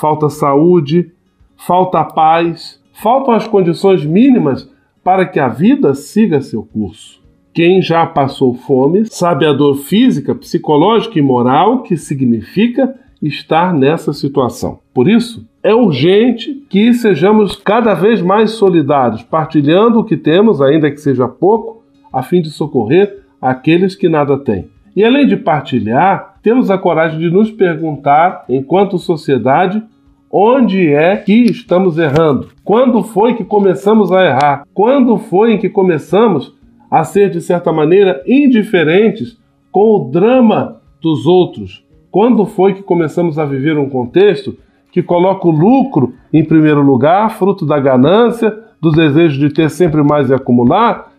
Falta 0.00 0.28
saúde, 0.28 1.12
falta 1.56 2.02
paz, 2.02 2.80
faltam 2.92 3.32
as 3.32 3.46
condições 3.46 4.04
mínimas 4.04 4.68
para 5.04 5.26
que 5.26 5.38
a 5.38 5.48
vida 5.48 5.94
siga 5.94 6.40
seu 6.40 6.64
curso. 6.64 7.22
Quem 7.52 7.80
já 7.80 8.04
passou 8.04 8.54
fome 8.54 9.04
sabe 9.06 9.46
a 9.46 9.52
dor 9.52 9.76
física, 9.76 10.34
psicológica 10.34 11.18
e 11.18 11.22
moral 11.22 11.82
que 11.82 11.96
significa 11.96 12.94
estar 13.22 13.72
nessa 13.72 14.12
situação. 14.12 14.80
Por 14.92 15.08
isso, 15.08 15.46
é 15.62 15.72
urgente 15.72 16.64
que 16.68 16.92
sejamos 16.92 17.54
cada 17.54 17.94
vez 17.94 18.20
mais 18.20 18.50
solidários, 18.52 19.22
partilhando 19.22 20.00
o 20.00 20.04
que 20.04 20.16
temos, 20.16 20.60
ainda 20.60 20.90
que 20.90 21.00
seja 21.00 21.28
pouco, 21.28 21.84
a 22.12 22.22
fim 22.22 22.42
de 22.42 22.50
socorrer 22.50 23.22
aqueles 23.40 23.94
que 23.94 24.08
nada 24.08 24.36
têm. 24.38 24.68
E 24.96 25.04
além 25.04 25.26
de 25.26 25.36
partilhar, 25.36 26.33
temos 26.44 26.70
a 26.70 26.76
coragem 26.76 27.18
de 27.18 27.30
nos 27.30 27.50
perguntar, 27.50 28.44
enquanto 28.50 28.98
sociedade, 28.98 29.82
onde 30.30 30.92
é 30.92 31.16
que 31.16 31.32
estamos 31.32 31.96
errando? 31.96 32.48
Quando 32.62 33.02
foi 33.02 33.32
que 33.32 33.42
começamos 33.42 34.12
a 34.12 34.22
errar? 34.22 34.66
Quando 34.74 35.16
foi 35.16 35.54
em 35.54 35.58
que 35.58 35.70
começamos 35.70 36.54
a 36.90 37.02
ser, 37.02 37.30
de 37.30 37.40
certa 37.40 37.72
maneira, 37.72 38.22
indiferentes 38.26 39.38
com 39.72 39.96
o 39.96 40.10
drama 40.10 40.82
dos 41.00 41.24
outros? 41.24 41.82
Quando 42.10 42.44
foi 42.44 42.74
que 42.74 42.82
começamos 42.82 43.38
a 43.38 43.46
viver 43.46 43.78
um 43.78 43.88
contexto 43.88 44.54
que 44.92 45.02
coloca 45.02 45.48
o 45.48 45.50
lucro 45.50 46.12
em 46.30 46.44
primeiro 46.44 46.82
lugar, 46.82 47.30
fruto 47.30 47.64
da 47.64 47.80
ganância, 47.80 48.54
do 48.82 48.92
desejo 48.92 49.40
de 49.40 49.48
ter 49.48 49.70
sempre 49.70 50.02
mais 50.02 50.28
e 50.28 50.34
acumular, 50.34 51.10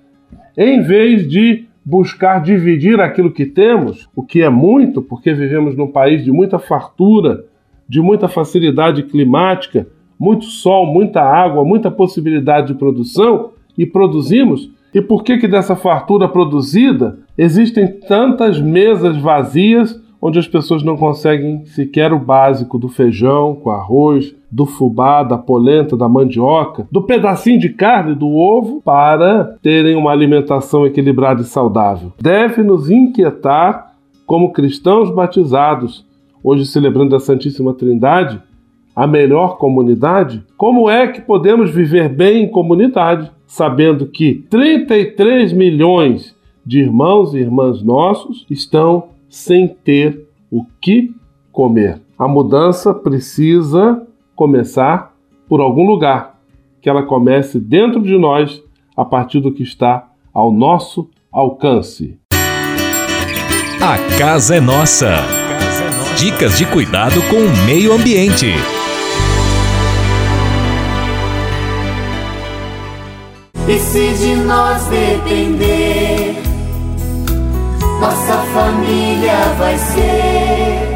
em 0.56 0.84
vez 0.84 1.28
de 1.28 1.66
buscar 1.86 2.42
dividir 2.42 3.00
aquilo 3.00 3.32
que 3.32 3.46
temos, 3.46 4.10
o 4.16 4.24
que 4.24 4.42
é 4.42 4.50
muito, 4.50 5.04
porque 5.04 5.34
vivemos 5.34 5.76
num 5.76 5.92
país 5.92 6.24
de 6.24 6.32
muita 6.32 6.58
fartura, 6.58 7.46
de 7.88 8.02
muita 8.02 8.28
facilidade 8.28 9.04
climática, 9.04 9.88
muito 10.20 10.46
sol, 10.46 10.88
muita 10.88 11.22
água, 11.22 11.64
muita 11.64 11.92
possibilidade 11.92 12.70
de 12.70 12.80
produção 12.80 13.52
e 13.78 13.86
produzimos. 13.86 14.72
E 14.94 15.02
por 15.02 15.24
que 15.24 15.38
que 15.38 15.48
dessa 15.48 15.76
fartura 15.76 16.28
produzida 16.28 17.20
existem 17.38 18.00
tantas 18.00 18.60
mesas 18.60 19.18
vazias 19.18 20.02
onde 20.26 20.40
as 20.40 20.48
pessoas 20.48 20.82
não 20.82 20.98
conseguem 20.98 21.64
sequer 21.66 22.12
o 22.12 22.18
básico 22.18 22.80
do 22.80 22.90
feijão 22.90 23.54
com 23.54 23.70
arroz, 23.70 24.36
do 24.52 24.66
fubá, 24.66 25.22
da 25.22 25.38
polenta, 25.38 25.96
da 25.96 26.10
mandioca, 26.10 26.88
do 26.92 27.04
pedacinho 27.04 27.60
de 27.60 27.70
carne, 27.70 28.16
do 28.16 28.34
ovo, 28.34 28.82
para 28.82 29.56
terem 29.62 29.96
uma 29.96 30.10
alimentação 30.10 30.84
equilibrada 30.84 31.44
e 31.44 31.46
saudável. 31.46 32.12
Deve 32.20 32.64
nos 32.64 32.90
inquietar 32.90 33.94
como 34.26 34.52
cristãos 34.52 35.14
batizados, 35.14 36.04
hoje 36.44 36.66
celebrando 36.66 37.16
a 37.16 37.20
Santíssima 37.20 37.76
Trindade, 37.76 38.42
a 38.96 39.06
melhor 39.06 39.60
comunidade, 39.60 40.44
como 40.58 40.90
é 40.90 41.08
que 41.08 41.22
podemos 41.22 41.70
viver 41.70 42.10
bem 42.10 42.46
em 42.46 42.50
comunidade, 42.50 43.30
sabendo 43.46 44.08
que 44.08 44.44
33 44.50 45.54
milhões 45.54 46.36
de 46.66 46.80
irmãos 46.80 47.36
e 47.36 47.38
irmãs 47.38 47.84
nossos 47.84 48.44
estão 48.50 49.14
sem 49.36 49.68
ter 49.68 50.30
o 50.50 50.66
que 50.80 51.14
comer. 51.52 52.02
A 52.18 52.26
mudança 52.26 52.94
precisa 52.94 54.02
começar 54.34 55.14
por 55.50 55.60
algum 55.60 55.86
lugar, 55.86 56.40
que 56.82 56.90
ela 56.90 57.04
comece 57.04 57.60
dentro 57.60 58.02
de 58.02 58.18
nós, 58.18 58.64
a 58.96 59.04
partir 59.04 59.42
do 59.42 59.52
que 59.52 59.62
está 59.62 60.08
ao 60.34 60.54
nosso 60.54 61.10
alcance. 61.30 62.18
A 63.82 64.18
casa 64.18 64.56
é 64.56 64.62
nossa. 64.62 65.18
Dicas 66.18 66.58
de 66.58 66.66
cuidado 66.66 67.22
com 67.30 67.36
o 67.36 67.66
meio 67.66 67.92
ambiente. 67.92 68.54
E 73.68 73.80
se 73.80 74.14
de 74.14 74.36
nós 74.46 74.88
depender 74.88 76.25
nossa 78.00 78.38
família 78.54 79.54
vai 79.58 79.78
ser 79.78 80.96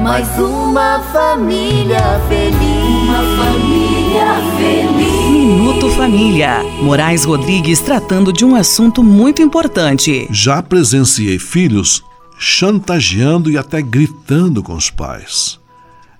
mais 0.00 0.28
uma 0.38 1.00
família 1.12 2.20
feliz. 2.28 2.58
Uma 2.58 3.22
família 3.42 4.34
feliz. 4.56 5.30
Minuto 5.30 5.88
Família. 5.90 6.62
Moraes 6.82 7.24
Rodrigues 7.24 7.80
tratando 7.80 8.32
de 8.32 8.44
um 8.44 8.54
assunto 8.54 9.02
muito 9.02 9.40
importante. 9.40 10.28
Já 10.30 10.62
presenciei 10.62 11.38
filhos 11.38 12.04
chantageando 12.38 13.50
e 13.50 13.56
até 13.56 13.80
gritando 13.80 14.62
com 14.62 14.74
os 14.74 14.90
pais. 14.90 15.58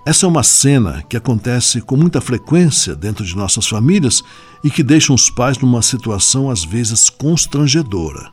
Essa 0.06 0.26
é 0.26 0.28
uma 0.28 0.42
cena 0.42 1.04
que 1.08 1.16
acontece 1.16 1.80
com 1.80 1.96
muita 1.96 2.20
frequência 2.20 2.94
dentro 2.94 3.24
de 3.24 3.36
nossas 3.36 3.66
famílias 3.66 4.22
e 4.62 4.70
que 4.70 4.82
deixa 4.82 5.12
os 5.12 5.28
pais 5.28 5.58
numa 5.58 5.82
situação 5.82 6.50
às 6.50 6.64
vezes 6.64 7.10
constrangedora. 7.10 8.32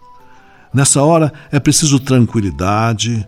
Nessa 0.74 1.01
hora 1.03 1.34
é 1.51 1.59
preciso 1.59 1.99
tranquilidade, 1.99 3.28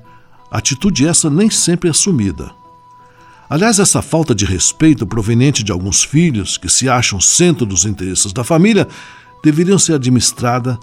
atitude 0.49 1.05
essa 1.05 1.29
nem 1.29 1.49
sempre 1.49 1.89
assumida. 1.89 2.51
Aliás, 3.49 3.79
essa 3.79 4.01
falta 4.01 4.33
de 4.33 4.45
respeito 4.45 5.05
proveniente 5.05 5.63
de 5.63 5.71
alguns 5.71 6.03
filhos 6.03 6.57
que 6.57 6.69
se 6.69 6.89
acham 6.89 7.19
centro 7.19 7.65
dos 7.65 7.85
interesses 7.85 8.31
da 8.31 8.43
família 8.43 8.87
deveriam 9.43 9.77
ser 9.77 9.93
administrada 9.93 10.79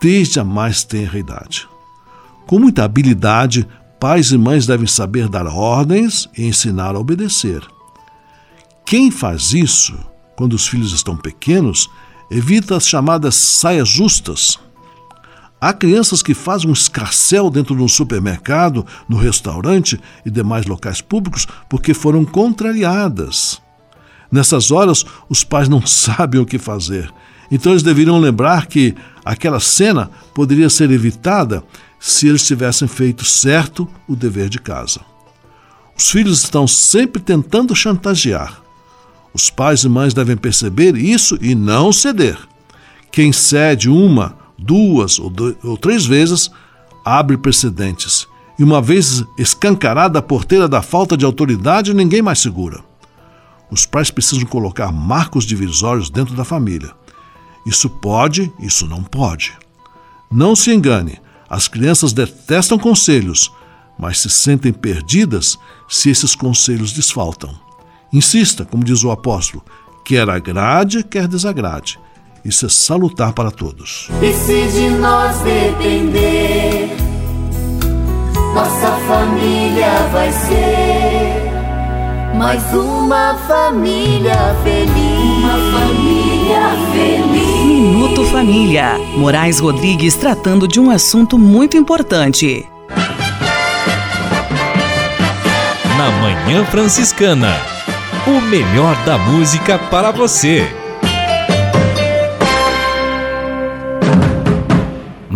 desde 0.00 0.38
a 0.38 0.44
mais 0.44 0.84
tenra 0.84 1.18
idade. 1.18 1.68
Com 2.46 2.60
muita 2.60 2.84
habilidade, 2.84 3.66
pais 3.98 4.30
e 4.30 4.38
mães 4.38 4.66
devem 4.66 4.86
saber 4.86 5.28
dar 5.28 5.46
ordens 5.46 6.28
e 6.38 6.46
ensinar 6.46 6.94
a 6.94 6.98
obedecer. 6.98 7.60
Quem 8.84 9.10
faz 9.10 9.52
isso 9.52 9.98
quando 10.36 10.52
os 10.52 10.68
filhos 10.68 10.92
estão 10.92 11.16
pequenos 11.16 11.88
evita 12.30 12.76
as 12.76 12.86
chamadas 12.86 13.34
saias 13.34 13.88
justas, 13.88 14.58
Há 15.60 15.72
crianças 15.72 16.22
que 16.22 16.34
fazem 16.34 16.68
um 16.68 16.72
escarcel 16.72 17.48
dentro 17.50 17.74
de 17.74 17.82
um 17.82 17.88
supermercado, 17.88 18.86
no 19.08 19.16
restaurante 19.16 19.98
e 20.24 20.30
demais 20.30 20.66
locais 20.66 21.00
públicos 21.00 21.46
porque 21.68 21.94
foram 21.94 22.24
contrariadas. 22.24 23.60
Nessas 24.30 24.70
horas, 24.70 25.04
os 25.28 25.42
pais 25.44 25.68
não 25.68 25.84
sabem 25.86 26.40
o 26.40 26.46
que 26.46 26.58
fazer. 26.58 27.12
Então 27.50 27.72
eles 27.72 27.82
deveriam 27.82 28.18
lembrar 28.18 28.66
que 28.66 28.94
aquela 29.24 29.60
cena 29.60 30.10
poderia 30.34 30.68
ser 30.68 30.90
evitada 30.90 31.62
se 31.98 32.28
eles 32.28 32.46
tivessem 32.46 32.86
feito 32.86 33.24
certo 33.24 33.88
o 34.06 34.14
dever 34.14 34.48
de 34.48 34.58
casa. 34.58 35.00
Os 35.96 36.10
filhos 36.10 36.42
estão 36.42 36.66
sempre 36.66 37.22
tentando 37.22 37.74
chantagear. 37.74 38.60
Os 39.32 39.48
pais 39.48 39.84
e 39.84 39.88
mães 39.88 40.12
devem 40.12 40.36
perceber 40.36 40.96
isso 40.96 41.38
e 41.40 41.54
não 41.54 41.92
ceder. 41.92 42.36
Quem 43.10 43.32
cede 43.32 43.88
uma, 43.88 44.36
duas 44.58 45.18
ou, 45.18 45.30
dois, 45.30 45.56
ou 45.62 45.76
três 45.76 46.04
vezes 46.06 46.50
abre 47.04 47.36
precedentes. 47.36 48.26
E 48.58 48.64
uma 48.64 48.80
vez 48.80 49.24
escancarada 49.38 50.18
a 50.18 50.22
porteira 50.22 50.66
da 50.66 50.80
falta 50.80 51.16
de 51.16 51.24
autoridade, 51.24 51.92
ninguém 51.92 52.22
mais 52.22 52.38
segura. 52.38 52.82
Os 53.70 53.84
pais 53.84 54.10
precisam 54.10 54.46
colocar 54.46 54.90
marcos 54.92 55.44
divisórios 55.44 56.08
dentro 56.08 56.34
da 56.34 56.44
família. 56.44 56.92
Isso 57.66 57.90
pode, 57.90 58.52
isso 58.60 58.86
não 58.86 59.02
pode. 59.02 59.52
Não 60.30 60.56
se 60.56 60.72
engane, 60.72 61.20
as 61.48 61.68
crianças 61.68 62.12
detestam 62.12 62.78
conselhos, 62.78 63.52
mas 63.98 64.20
se 64.20 64.30
sentem 64.30 64.72
perdidas 64.72 65.58
se 65.88 66.10
esses 66.10 66.34
conselhos 66.34 66.92
desfaltam. 66.92 67.54
Insista, 68.12 68.64
como 68.64 68.84
diz 68.84 69.02
o 69.04 69.10
apóstolo, 69.10 69.64
quer 70.04 70.28
agrade, 70.28 71.02
quer 71.02 71.26
desagrade. 71.26 71.98
Isso 72.46 72.64
é 72.64 72.68
salutar 72.68 73.32
para 73.32 73.50
todos. 73.50 74.08
E 74.22 74.32
se 74.32 74.68
de 74.68 74.88
nós 74.90 75.36
depender, 75.40 76.96
nossa 78.54 78.92
família 79.08 79.90
vai 80.12 80.30
ser 80.30 81.50
mais 82.36 82.62
uma 82.72 83.34
família 83.48 84.54
feliz. 84.62 85.38
Uma 85.42 85.58
família 85.72 86.70
feliz. 86.92 87.66
Minuto 87.66 88.24
Família. 88.26 88.96
Moraes 89.16 89.58
Rodrigues 89.58 90.14
tratando 90.14 90.68
de 90.68 90.78
um 90.78 90.88
assunto 90.88 91.36
muito 91.36 91.76
importante. 91.76 92.64
Na 95.98 96.10
Manhã 96.20 96.64
Franciscana. 96.66 97.56
O 98.24 98.40
melhor 98.40 98.94
da 99.04 99.18
música 99.18 99.80
para 99.80 100.12
você. 100.12 100.85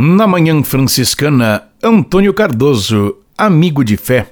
Na 0.03 0.26
Manhã 0.26 0.64
Franciscana, 0.64 1.64
Antônio 1.82 2.32
Cardoso, 2.32 3.16
amigo 3.36 3.84
de 3.84 3.98
fé. 3.98 4.26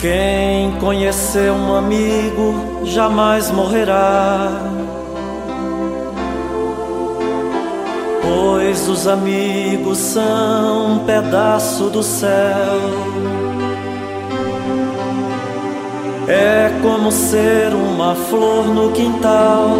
Quem 0.00 0.70
conheceu 0.80 1.52
um 1.52 1.74
amigo 1.74 2.86
jamais 2.86 3.50
morrerá. 3.50 4.93
Pois 8.26 8.88
os 8.88 9.06
amigos 9.06 9.98
são 9.98 10.92
um 10.92 10.98
pedaço 11.00 11.90
do 11.90 12.02
céu. 12.02 12.80
É 16.26 16.70
como 16.80 17.12
ser 17.12 17.74
uma 17.74 18.14
flor 18.14 18.66
no 18.66 18.90
quintal, 18.92 19.76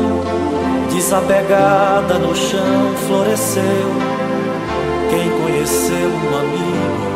desapegada 0.92 2.18
no 2.18 2.36
chão, 2.36 2.95
floresceu. 3.07 3.64
Quem 5.09 5.30
conheceu 5.40 6.09
um 6.09 6.38
amigo 6.38 7.14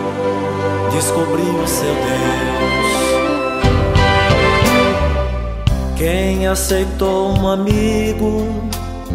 descobriu 0.92 1.66
seu 1.66 1.94
Deus. 1.94 2.58
Quem 5.96 6.46
aceitou 6.46 7.38
um 7.38 7.48
amigo 7.48 8.46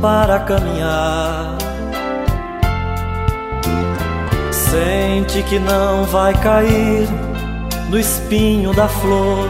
para 0.01 0.39
caminhar, 0.39 1.52
sente 4.73 5.43
que 5.43 5.59
não 5.59 6.03
vai 6.05 6.33
cair 6.33 7.07
no 7.89 7.99
espinho 7.99 8.73
da 8.73 8.87
flor. 8.87 9.47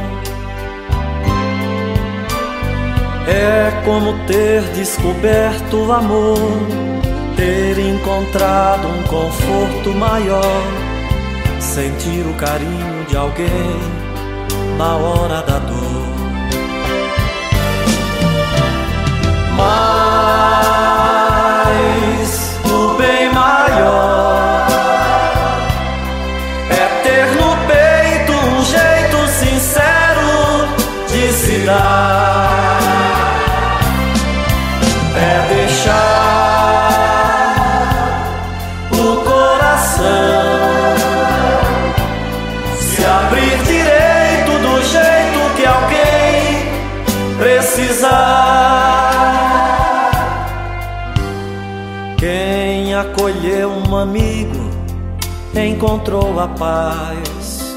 É 3.26 3.72
como 3.86 4.14
ter 4.28 4.62
descoberto 4.74 5.78
o 5.78 5.94
amor, 5.94 6.38
ter 7.38 7.80
encontrado 7.80 8.86
um 8.86 9.04
conforto 9.04 9.94
maior, 9.98 10.62
sentir 11.62 12.26
o 12.28 12.34
carinho 12.34 13.06
de 13.08 13.16
alguém 13.16 13.80
na 14.78 14.98
hora 14.98 15.42
da 15.42 15.60
dor. 15.60 16.04
Mas 19.56 19.93
encontrou 55.84 56.40
a 56.40 56.48
paz. 56.48 57.76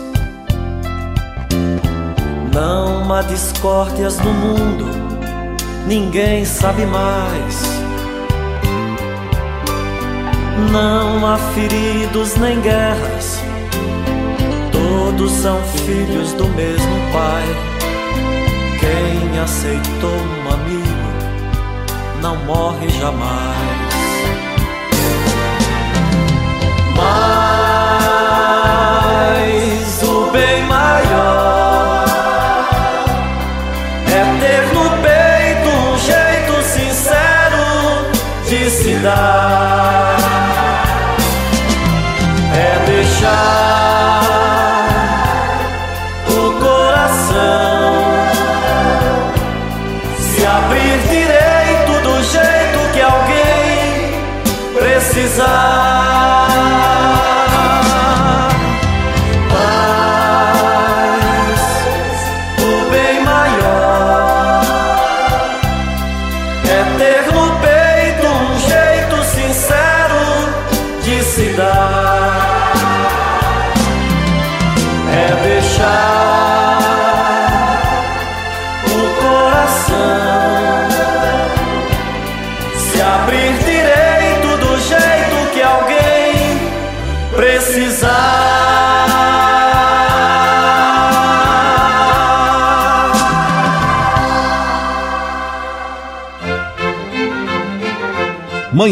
Não 2.55 3.13
há 3.13 3.21
discórdias 3.23 4.17
no 4.21 4.33
mundo, 4.33 4.87
ninguém 5.89 6.45
sabe 6.45 6.87
mais. 6.87 7.63
Não 10.71 11.27
há 11.27 11.37
feridos 11.37 12.37
nem 12.37 12.61
guerras, 12.61 13.41
todos 14.71 15.33
são 15.33 15.61
filhos 15.85 16.33
do 16.35 16.47
mesmo 16.51 16.97
Pai. 17.13 17.45
Quem 18.79 19.41
aceitou 19.41 20.11
um 20.11 20.53
amigo 20.53 20.87
não 22.23 22.37
morre 22.45 22.89
jamais. 22.89 23.56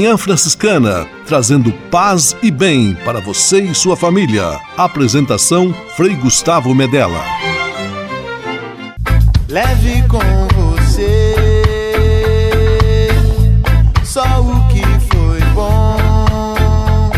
Manhã 0.04 0.18
Franciscana, 0.18 1.08
trazendo 1.26 1.72
paz 1.90 2.36
e 2.42 2.50
bem 2.50 2.94
para 3.06 3.22
você 3.22 3.62
e 3.62 3.74
sua 3.74 3.96
família. 3.96 4.60
Apresentação 4.76 5.74
Frei 5.96 6.14
Gustavo 6.14 6.74
Medella. 6.74 7.24
leve 9.48 10.04
com 10.06 10.20
você 10.60 11.34
só 14.04 14.42
o 14.42 14.68
que 14.68 14.82
foi 15.08 15.40
bom. 15.54 17.10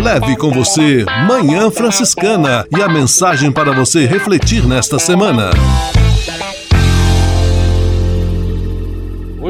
Leve 0.00 0.36
com 0.36 0.52
você 0.52 1.04
Manhã 1.26 1.72
Franciscana 1.72 2.64
e 2.70 2.80
a 2.80 2.88
mensagem 2.88 3.50
para 3.50 3.72
você 3.72 4.06
refletir 4.06 4.64
nesta 4.64 4.96
semana. 4.96 5.50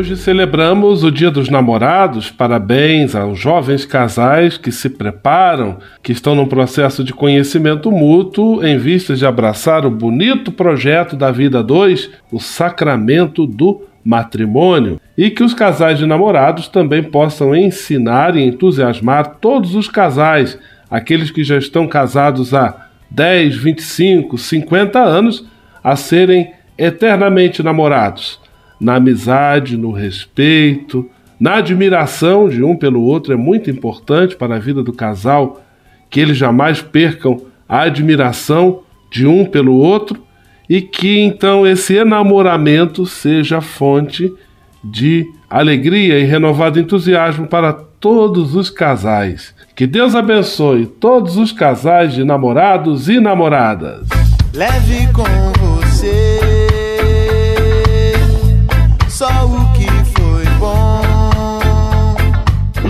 Hoje 0.03 0.17
celebramos 0.17 1.05
o 1.05 1.13
Dia 1.13 1.31
dos 1.31 1.49
Namorados. 1.49 2.29
Parabéns 2.29 3.15
aos 3.15 3.39
jovens 3.39 3.85
casais 3.85 4.59
que 4.59 4.73
se 4.73 4.91
preparam, 4.91 5.79
que 6.03 6.11
estão 6.11 6.35
num 6.35 6.49
processo 6.49 7.05
de 7.05 7.13
conhecimento 7.13 7.89
mútuo 7.89 8.67
em 8.67 8.77
vista 8.79 9.15
de 9.15 9.25
abraçar 9.25 9.87
o 9.87 9.91
bonito 9.93 10.51
projeto 10.51 11.15
da 11.15 11.31
vida 11.31 11.63
2, 11.63 12.11
o 12.33 12.41
sacramento 12.41 13.47
do 13.47 13.83
matrimônio. 14.05 15.01
E 15.17 15.31
que 15.31 15.45
os 15.45 15.55
casais 15.55 15.99
de 15.99 16.05
namorados 16.05 16.67
também 16.67 17.05
possam 17.05 17.55
ensinar 17.55 18.35
e 18.35 18.43
entusiasmar 18.43 19.37
todos 19.41 19.77
os 19.77 19.87
casais, 19.87 20.59
aqueles 20.91 21.31
que 21.31 21.45
já 21.45 21.57
estão 21.57 21.87
casados 21.87 22.53
há 22.53 22.89
10, 23.09 23.55
25, 23.55 24.37
50 24.37 24.99
anos, 24.99 25.47
a 25.81 25.95
serem 25.95 26.51
eternamente 26.77 27.63
namorados 27.63 28.42
na 28.83 28.97
amizade, 28.97 29.77
no 29.77 29.93
respeito, 29.93 31.09
na 31.39 31.55
admiração 31.57 32.49
de 32.49 32.63
um 32.63 32.77
pelo 32.77 33.03
outro 33.03 33.33
é 33.33 33.37
muito 33.37 33.71
importante 33.71 34.37
para 34.37 34.57
a 34.57 34.59
vida 34.59 34.83
do 34.83 34.93
casal 34.93 35.63
que 36.11 36.21
eles 36.21 36.37
jamais 36.37 36.83
percam 36.83 37.41
a 37.69 37.83
admiração 37.83 38.81
de 39.11 39.27
um 39.27 39.45
pelo 39.45 39.75
outro 39.75 40.23
e 40.69 40.81
que 40.81 41.21
então 41.21 41.67
esse 41.67 41.95
enamoramento 41.95 43.07
seja 43.07 43.61
fonte 43.61 44.33
de 44.85 45.25
alegria 45.49 46.19
e 46.19 46.25
renovado 46.25 46.79
entusiasmo 46.79 47.47
para 47.47 47.73
todos 47.73 48.55
os 48.55 48.69
casais. 48.69 49.55
Que 49.77 49.87
Deus 49.87 50.15
abençoe 50.15 50.87
todos 50.87 51.37
os 51.37 51.53
casais 51.53 52.15
de 52.15 52.25
namorados 52.25 53.09
e 53.09 53.21
namoradas. 53.21 54.09
Leve 54.53 55.13
com 55.13 55.72